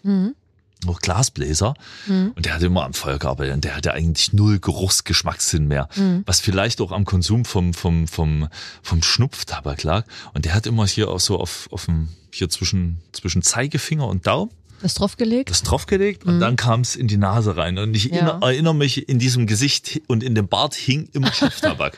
auch 0.88 1.00
Glasbläser 1.02 1.74
Mhm. 2.08 2.32
und 2.36 2.46
der 2.46 2.54
hat 2.56 2.62
immer 2.64 2.84
am 2.86 2.94
Feuer 2.94 3.20
gearbeitet 3.20 3.54
und 3.56 3.64
der 3.66 3.76
hatte 3.76 3.94
eigentlich 3.94 4.32
null 4.34 4.60
Geruchsgeschmackssinn 4.60 5.68
mehr, 5.68 5.90
Mhm. 5.96 6.24
was 6.26 6.40
vielleicht 6.40 6.80
auch 6.82 6.92
am 6.92 7.06
Konsum 7.06 7.44
vom 7.46 7.74
vom 7.74 8.08
vom 8.08 8.48
vom 8.82 9.04
Schnupftabak 9.04 9.84
lag 9.84 10.06
und 10.34 10.46
der 10.46 10.54
hat 10.54 10.66
immer 10.68 10.88
hier 10.88 11.10
auch 11.10 11.20
so 11.20 11.40
auf 11.40 11.68
auf 11.72 11.86
dem 11.86 12.10
hier 12.32 12.50
zwischen 12.50 13.02
zwischen 13.12 13.42
Zeigefinger 13.42 14.08
und 14.08 14.26
Daumen 14.28 14.52
Das 14.82 14.94
draufgelegt? 14.94 15.50
das 15.50 15.64
draufgelegt 15.64 16.24
und 16.24 16.40
dann 16.40 16.56
kam 16.56 16.80
es 16.82 16.96
in 16.96 17.08
die 17.10 17.18
Nase 17.18 17.58
rein 17.58 17.78
und 17.78 17.94
ich 17.94 18.10
Mhm. 18.12 18.16
Ja. 18.18 18.40
erinnere 18.42 18.76
mich 18.76 19.10
in 19.10 19.20
diesem 19.20 19.48
Gesicht 19.48 20.02
und 20.08 20.24
in 20.24 20.34
dem 20.36 20.48
Bart 20.48 20.76
hing 20.76 21.10
immer 21.12 21.32
Schnupftabak. 21.34 21.98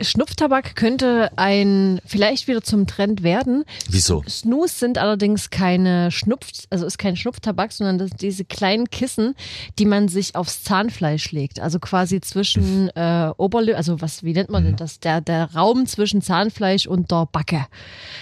Schnupftabak 0.00 0.74
könnte 0.74 1.30
ein 1.36 2.00
vielleicht 2.04 2.48
wieder 2.48 2.62
zum 2.62 2.86
Trend 2.86 3.22
werden. 3.22 3.64
Wieso? 3.88 4.24
Snus 4.28 4.78
sind 4.80 4.98
allerdings 4.98 5.50
keine 5.50 6.10
Schnupf, 6.10 6.48
also 6.70 6.84
ist 6.84 6.98
kein 6.98 7.16
Schnupftabak, 7.16 7.72
sondern 7.72 7.98
das, 7.98 8.10
diese 8.10 8.44
kleinen 8.44 8.90
Kissen, 8.90 9.34
die 9.78 9.86
man 9.86 10.08
sich 10.08 10.34
aufs 10.34 10.64
Zahnfleisch 10.64 11.30
legt. 11.32 11.60
Also 11.60 11.78
quasi 11.78 12.20
zwischen 12.20 12.88
äh, 12.96 13.30
Oberlippe, 13.36 13.76
also 13.76 14.00
was, 14.00 14.24
wie 14.24 14.32
nennt 14.32 14.50
man 14.50 14.64
denn 14.64 14.76
das? 14.76 14.98
Der, 15.00 15.20
der 15.20 15.54
Raum 15.54 15.86
zwischen 15.86 16.22
Zahnfleisch 16.22 16.86
und 16.86 17.10
der 17.10 17.26
Backe. 17.30 17.66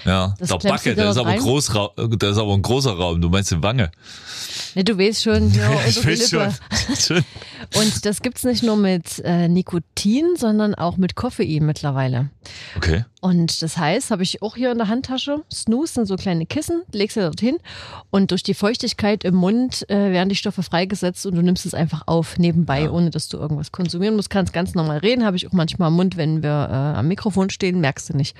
Ja, 0.04 0.34
Das 0.38 0.50
der 0.50 0.58
Backe, 0.58 0.94
der 0.94 1.10
ist 1.10 1.16
aber 1.16 1.34
groß, 1.34 1.72
der 1.96 2.30
ist 2.30 2.38
aber 2.38 2.52
ein 2.54 2.62
großer 2.62 2.92
Raum. 2.92 3.20
Du 3.20 3.28
meinst 3.28 3.50
die 3.50 3.62
Wange? 3.62 3.90
Ne, 4.74 4.84
du 4.84 4.98
weißt 4.98 5.22
schon, 5.22 5.52
ja, 5.54 5.70
ich 5.86 6.04
weiß 6.04 6.32
Lippe. 6.32 6.52
schon. 6.96 6.96
schon. 6.96 7.24
Und 7.74 8.04
das 8.04 8.20
gibt's 8.20 8.44
nicht 8.44 8.62
nur 8.62 8.76
mit 8.76 9.20
äh, 9.24 9.48
Nikotin, 9.48 10.36
sondern 10.36 10.74
auch 10.74 10.96
mit 10.96 11.14
Koffein 11.14 11.64
mittlerweile. 11.72 12.28
Okay. 12.76 13.06
Und 13.22 13.62
das 13.62 13.78
heißt, 13.78 14.10
habe 14.10 14.22
ich 14.22 14.42
auch 14.42 14.56
hier 14.56 14.72
in 14.72 14.78
der 14.78 14.88
Handtasche. 14.88 15.42
Snooze 15.50 15.94
sind 15.94 16.06
so 16.06 16.16
kleine 16.16 16.44
Kissen, 16.44 16.82
legst 16.92 17.16
du 17.16 17.22
dorthin 17.22 17.56
und 18.10 18.30
durch 18.30 18.42
die 18.42 18.52
Feuchtigkeit 18.52 19.24
im 19.24 19.36
Mund 19.36 19.88
äh, 19.88 20.12
werden 20.12 20.28
die 20.28 20.36
Stoffe 20.36 20.62
freigesetzt 20.62 21.24
und 21.24 21.34
du 21.34 21.42
nimmst 21.42 21.64
es 21.64 21.72
einfach 21.72 22.02
auf 22.06 22.36
nebenbei, 22.36 22.90
ohne 22.90 23.08
dass 23.08 23.28
du 23.28 23.38
irgendwas 23.38 23.72
konsumieren 23.72 24.16
musst. 24.16 24.28
Kannst 24.28 24.52
ganz 24.52 24.74
normal 24.74 24.98
reden, 24.98 25.24
habe 25.24 25.38
ich 25.38 25.48
auch 25.48 25.52
manchmal 25.52 25.88
im 25.88 25.94
Mund, 25.94 26.18
wenn 26.18 26.42
wir 26.42 26.50
äh, 26.50 26.98
am 26.98 27.08
Mikrofon 27.08 27.48
stehen, 27.48 27.80
merkst 27.80 28.10
du 28.10 28.16
nicht. 28.16 28.36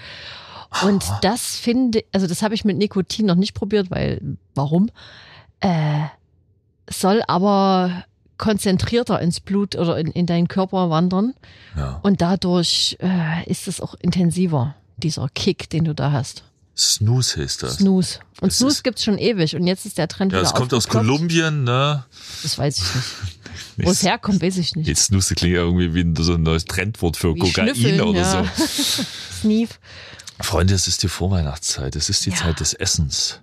Und 0.85 1.05
das 1.23 1.57
finde, 1.57 2.05
also 2.13 2.27
das 2.27 2.43
habe 2.43 2.55
ich 2.55 2.65
mit 2.67 2.77
Nikotin 2.77 3.27
noch 3.27 3.35
nicht 3.35 3.55
probiert, 3.55 3.91
weil 3.91 4.21
warum? 4.55 4.91
Äh, 5.61 6.03
soll 6.91 7.23
aber 7.27 8.05
konzentrierter 8.43 9.21
ins 9.21 9.39
Blut 9.39 9.77
oder 9.77 9.97
in, 9.99 10.09
in 10.09 10.27
deinen 10.27 10.49
Körper 10.49 10.91
wandern. 10.91 11.33
Ja. 11.77 12.01
Und 12.03 12.21
dadurch 12.21 12.97
äh, 13.01 13.49
ist 13.49 13.69
es 13.69 13.81
auch 13.81 13.95
intensiver, 14.01 14.75
dieser 14.97 15.29
Kick, 15.29 15.71
den 15.71 15.85
du 15.85 15.95
da 15.95 16.11
hast. 16.11 16.43
Snooze 16.77 17.41
heißt 17.41 17.63
das. 17.63 17.77
Snooze. 17.77 18.19
Und 18.41 18.51
Das 18.51 18.59
Snooze 18.59 18.83
gibt's 18.83 19.05
schon 19.05 19.17
ewig. 19.17 19.55
Und 19.55 19.69
jetzt 19.69 19.87
ist 19.87 19.97
der 19.97 20.09
Trend 20.09 20.33
Ja, 20.33 20.39
wieder 20.39 20.49
das 20.49 20.55
kommt 20.55 20.75
aus. 20.75 20.89
Kolumbien, 20.89 21.63
ne? 21.63 22.05
Das 22.43 22.59
weiß 22.59 22.79
ich 22.79 22.95
nicht. 23.77 23.87
Wo 23.87 23.93
es 23.93 24.03
herkommt, 24.03 24.43
weiß 24.43 24.57
ich 24.57 24.75
nicht. 24.75 24.89
Jetzt 24.89 25.05
Snooze 25.05 25.37
klingt 25.37 25.55
ja 25.55 25.61
irgendwie 25.61 25.95
wie 25.95 26.23
so 26.25 26.35
ein 26.35 26.43
neues 26.43 26.65
Trendwort 26.65 27.17
für 27.17 27.37
Wie 27.37 27.39
Kokain 27.39 28.01
oder 28.01 28.21
ja. 28.23 28.45
so. 28.57 29.05
Sneef. 29.41 29.79
Freunde, 30.41 30.75
es 30.75 30.89
ist 30.89 31.05
die 31.05 31.09
Vorweihnachtszeit, 31.09 31.95
es 31.95 32.09
ist 32.09 32.27
die 32.27 32.31
Ja. 32.31 32.37
Zeit 32.37 32.59
des 32.59 32.75
Essens. 32.75 33.39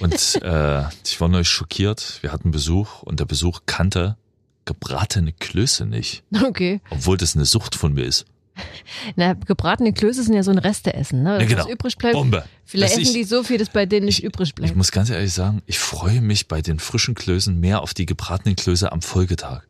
Und 0.00 0.40
äh, 0.42 0.84
ich 1.04 1.20
war 1.20 1.28
neulich 1.28 1.50
schockiert. 1.50 2.20
Wir 2.22 2.32
hatten 2.32 2.50
Besuch 2.50 3.02
und 3.02 3.20
der 3.20 3.26
Besuch 3.26 3.60
kannte 3.66 4.16
gebratene 4.68 5.32
Klöße 5.32 5.86
nicht, 5.86 6.22
Okay. 6.44 6.80
obwohl 6.90 7.16
das 7.16 7.34
eine 7.34 7.44
Sucht 7.46 7.74
von 7.74 7.94
mir 7.94 8.04
ist. 8.04 8.26
Na, 9.16 9.34
gebratene 9.34 9.92
Klöße 9.92 10.22
sind 10.24 10.34
ja 10.34 10.42
so 10.42 10.50
ein 10.50 10.58
Resteessen, 10.58 11.22
ne? 11.22 11.38
Ja, 11.40 11.46
genau. 11.46 11.64
Was 11.64 11.70
übrig 11.70 11.96
bleibt. 11.96 12.14
Bombe. 12.14 12.44
Vielleicht 12.64 12.94
Dass 12.94 13.00
essen 13.02 13.10
ich- 13.14 13.22
die 13.22 13.24
so 13.24 13.44
viel, 13.44 13.56
dass 13.56 13.70
bei 13.70 13.86
denen 13.86 14.06
nicht 14.06 14.22
übrig 14.24 14.48
Ich 14.48 14.54
bleibt. 14.56 14.74
muss 14.76 14.90
ganz 14.90 15.10
ehrlich 15.10 15.32
sagen, 15.32 15.62
ich 15.66 15.78
freue 15.78 16.20
mich 16.20 16.48
bei 16.48 16.60
den 16.60 16.80
frischen 16.80 17.14
Klößen 17.14 17.58
mehr 17.58 17.82
auf 17.82 17.94
die 17.94 18.04
gebratenen 18.04 18.56
Klöße 18.56 18.90
am 18.90 19.00
Folgetag. 19.00 19.62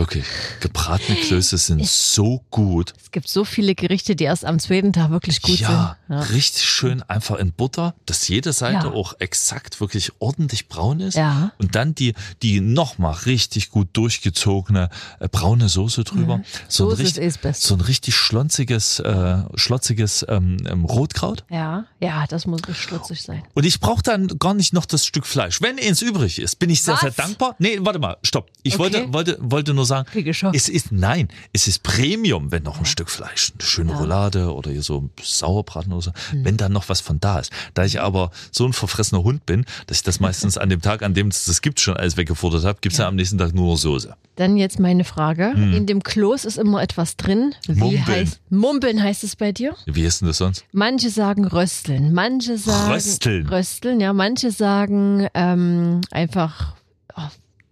Wirklich. 0.00 0.24
Gebratene 0.60 1.18
Klöße 1.18 1.58
sind 1.58 1.86
so 1.86 2.42
gut. 2.50 2.94
Es 2.98 3.10
gibt 3.10 3.28
so 3.28 3.44
viele 3.44 3.74
Gerichte, 3.74 4.16
die 4.16 4.24
erst 4.24 4.46
am 4.46 4.58
zweiten 4.58 4.94
Tag 4.94 5.10
wirklich 5.10 5.42
gut 5.42 5.58
ja, 5.60 5.98
sind. 6.08 6.16
Ja. 6.16 6.22
richtig 6.22 6.64
schön 6.64 7.02
einfach 7.02 7.36
in 7.36 7.52
Butter, 7.52 7.94
dass 8.06 8.26
jede 8.26 8.54
Seite 8.54 8.86
Ja. 8.86 8.92
auch 8.94 9.12
exakt 9.18 9.78
wirklich 9.78 10.12
ordentlich 10.18 10.68
braun 10.68 11.00
ist. 11.00 11.16
Ja. 11.16 11.52
Und 11.58 11.74
dann 11.74 11.94
die, 11.94 12.14
die 12.42 12.60
nochmal 12.62 13.12
richtig 13.26 13.68
gut 13.68 13.88
durchgezogene 13.92 14.88
äh, 15.18 15.28
braune 15.28 15.68
Soße 15.68 16.02
drüber. 16.04 16.40
So, 16.66 16.86
ein 16.88 16.92
ist 16.94 16.98
richtig, 17.00 17.24
das 17.26 17.36
Beste. 17.38 17.66
so 17.66 17.74
ein 17.74 17.82
richtig 17.82 18.16
schlonziges, 18.16 19.00
äh, 19.00 19.42
schlotziges 19.56 20.24
ähm, 20.30 20.56
ähm, 20.66 20.86
Rotkraut. 20.86 21.44
Ja, 21.50 21.84
ja, 22.00 22.26
das 22.26 22.46
muss 22.46 22.60
richtig 22.66 22.82
schlutzig 22.82 23.20
sein. 23.20 23.42
Und 23.52 23.66
ich 23.66 23.80
brauche 23.80 24.02
dann 24.02 24.28
gar 24.38 24.54
nicht 24.54 24.72
noch 24.72 24.86
das 24.86 25.04
Stück 25.04 25.26
Fleisch. 25.26 25.60
Wenn 25.60 25.78
eins 25.78 26.00
übrig 26.00 26.38
ist, 26.38 26.58
bin 26.58 26.70
ich 26.70 26.80
sehr, 26.82 26.94
Was? 26.94 27.00
sehr 27.02 27.10
dankbar. 27.10 27.54
Nee, 27.58 27.78
warte 27.82 27.98
mal, 27.98 28.16
stopp. 28.22 28.50
Ich 28.62 28.74
Okay. 28.74 28.78
wollte, 28.82 29.12
wollte, 29.12 29.38
wollte 29.42 29.74
nur 29.74 29.84
sagen, 29.90 30.08
es 30.54 30.68
ist, 30.68 30.92
nein, 30.92 31.28
es 31.52 31.66
ist 31.68 31.82
Premium, 31.82 32.50
wenn 32.50 32.62
noch 32.62 32.78
ein 32.78 32.86
Stück 32.86 33.10
Fleisch, 33.10 33.52
eine 33.58 33.66
schöne 33.66 33.92
Roulade 33.92 34.54
oder 34.54 34.70
hier 34.70 34.82
so 34.82 35.02
ein 35.02 35.10
Sauerbraten 35.22 35.92
oder 35.92 36.02
so, 36.02 36.12
Hm. 36.30 36.44
wenn 36.44 36.56
dann 36.56 36.72
noch 36.72 36.88
was 36.88 37.00
von 37.00 37.20
da 37.20 37.38
ist. 37.38 37.52
Da 37.74 37.84
ich 37.84 38.00
aber 38.00 38.30
so 38.50 38.64
ein 38.66 38.72
verfressener 38.72 39.22
Hund 39.22 39.44
bin, 39.46 39.64
dass 39.86 39.98
ich 39.98 40.02
das 40.02 40.20
meistens 40.26 40.56
an 40.58 40.68
dem 40.68 40.80
Tag, 40.80 41.02
an 41.02 41.14
dem 41.14 41.28
es 41.28 41.44
das 41.44 41.60
gibt, 41.62 41.80
schon 41.80 41.96
alles 41.96 42.16
weggefordert 42.16 42.64
habe, 42.64 42.78
gibt's 42.80 42.98
ja. 42.98 43.08
am 43.08 43.16
nächsten 43.16 43.38
Tag 43.38 43.54
nur 43.54 43.72
noch 43.72 43.76
Soße. 43.76 44.14
Dann 44.36 44.56
jetzt 44.56 44.78
meine 44.78 45.04
Frage. 45.04 45.50
In 45.50 45.84
dem 45.84 46.02
Kloß 46.02 46.46
ist 46.46 46.56
immer 46.56 46.80
etwas 46.82 47.16
drin. 47.18 47.54
Wie. 47.66 47.74
Mumbeln. 47.74 48.06
heißt 48.06 48.40
Mumbeln 48.48 49.02
heißt 49.02 49.22
es 49.24 49.36
bei 49.36 49.52
dir? 49.52 49.74
Wie 49.84 50.02
ist 50.02 50.22
denn 50.22 50.28
das 50.28 50.38
sonst? 50.38 50.64
Manche 50.72 51.10
sagen 51.10 51.44
rösteln, 51.44 52.14
manche 52.14 52.56
sagen 52.56 52.92
Rösteln. 52.92 53.46
Rösteln, 53.48 54.00
ja, 54.00 54.14
manche 54.14 54.50
sagen 54.50 55.28
ähm, 55.34 56.00
einfach 56.10 56.74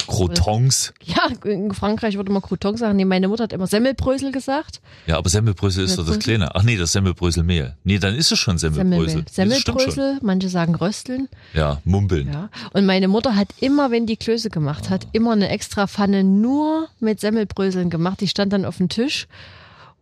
Crotons. 0.09 0.92
ja, 1.05 1.29
in 1.44 1.73
Frankreich 1.73 2.16
würde 2.16 2.33
man 2.33 2.42
Crouton 2.42 2.77
sagen. 2.77 2.97
Nee, 2.97 3.05
meine 3.05 3.29
Mutter 3.29 3.44
hat 3.44 3.53
immer 3.53 3.66
Semmelbrösel 3.66 4.33
gesagt. 4.33 4.81
Ja, 5.07 5.18
aber 5.18 5.29
Semmelbrösel 5.29 5.85
ist 5.85 5.99
doch 5.99 6.07
das? 6.07 6.18
Kleine. 6.18 6.55
Ach 6.55 6.62
nee, 6.62 6.77
das 6.77 6.92
Semmelbröselmehl. 6.92 7.77
Nee, 7.85 7.99
dann 7.99 8.14
ist 8.14 8.33
es 8.33 8.38
schon 8.38 8.59
Semmelbrösel. 8.59 9.25
Schon. 9.25 9.27
Semmelbrösel, 9.31 10.18
manche 10.23 10.49
sagen 10.49 10.75
Rösteln. 10.75 11.29
Ja, 11.55 11.81
mumbeln. 11.85 12.33
Ja. 12.33 12.49
Und 12.73 12.87
meine 12.87 13.09
Mutter 13.09 13.37
hat 13.37 13.49
immer, 13.61 13.90
wenn 13.90 14.07
die 14.07 14.16
Klöße 14.16 14.51
gemacht 14.51 14.90
hat, 14.90 15.07
immer 15.12 15.33
eine 15.33 15.49
extra 15.51 15.87
Pfanne 15.87 16.25
nur 16.25 16.88
mit 17.01 17.21
Semmelbröseln 17.21 17.90
gemacht. 17.90 18.21
Die 18.21 18.29
stand 18.29 18.53
dann 18.53 18.64
auf 18.64 18.79
dem 18.79 18.88
Tisch 18.88 19.29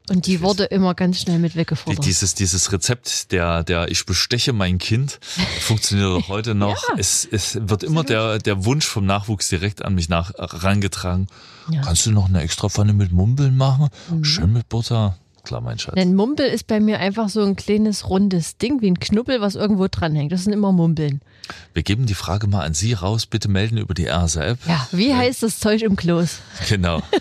und 0.08 0.26
die 0.26 0.40
wurde 0.40 0.64
immer 0.64 0.94
ganz 0.94 1.20
schnell 1.20 1.38
mit 1.38 1.56
weggefordert. 1.56 2.04
dieses, 2.04 2.34
dieses 2.34 2.72
Rezept, 2.72 3.32
der, 3.32 3.64
der 3.64 3.90
ich 3.90 4.06
besteche 4.06 4.52
mein 4.52 4.78
Kind, 4.78 5.18
funktioniert 5.60 6.08
auch 6.08 6.28
heute 6.28 6.54
noch. 6.54 6.82
Ja. 6.88 6.94
es, 6.98 7.26
es 7.30 7.58
wird 7.60 7.82
immer 7.82 8.04
der, 8.04 8.38
der 8.38 8.64
Wunsch 8.64 8.86
vom 8.86 9.06
Nachwuchs 9.06 9.48
direkt 9.48 9.84
an 9.84 9.94
mich 9.94 10.08
nach, 10.08 10.32
herangetragen. 10.34 11.26
Ja. 11.70 11.80
Mhm. 11.80 11.84
Kannst 11.84 12.06
du 12.06 12.12
noch 12.12 12.28
eine 12.28 12.40
extra 12.42 12.68
Pfanne 12.68 12.92
mit 12.92 13.12
Mumbeln 13.12 13.56
machen? 13.56 13.88
Schön 14.22 14.52
mit 14.52 14.68
Butter. 14.68 15.16
Klar, 15.46 15.60
mein 15.60 15.78
Schatz. 15.78 15.94
Ein 15.96 16.14
Mumpel 16.16 16.46
ist 16.46 16.66
bei 16.66 16.80
mir 16.80 16.98
einfach 16.98 17.28
so 17.28 17.40
ein 17.42 17.54
kleines 17.54 18.08
rundes 18.10 18.56
Ding, 18.58 18.82
wie 18.82 18.90
ein 18.90 18.98
Knubbel, 18.98 19.40
was 19.40 19.54
irgendwo 19.54 19.86
dranhängt. 19.86 20.32
Das 20.32 20.42
sind 20.42 20.52
immer 20.52 20.72
Mumpeln. 20.72 21.20
Wir 21.72 21.84
geben 21.84 22.06
die 22.06 22.14
Frage 22.14 22.48
mal 22.48 22.64
an 22.64 22.74
Sie 22.74 22.94
raus. 22.94 23.26
Bitte 23.26 23.48
melden 23.48 23.78
über 23.78 23.94
die 23.94 24.08
RSA-App. 24.08 24.58
Ja, 24.66 24.88
wie 24.90 25.14
heißt 25.14 25.44
das 25.44 25.60
Zeug 25.60 25.82
im 25.82 25.94
Kloß? 25.94 26.40
Genau. 26.68 27.00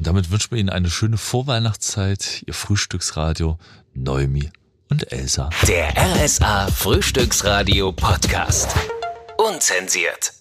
Und 0.00 0.06
damit 0.06 0.30
wünschen 0.30 0.52
wir 0.52 0.58
Ihnen 0.58 0.70
eine 0.70 0.88
schöne 0.88 1.18
Vorweihnachtszeit. 1.18 2.42
Ihr 2.46 2.54
Frühstücksradio 2.54 3.58
Neumi 3.92 4.50
und 4.88 5.12
Elsa. 5.12 5.50
Der 5.68 5.92
RSA 5.94 6.68
Frühstücksradio 6.68 7.92
Podcast. 7.92 8.74
Unzensiert. 9.36 10.39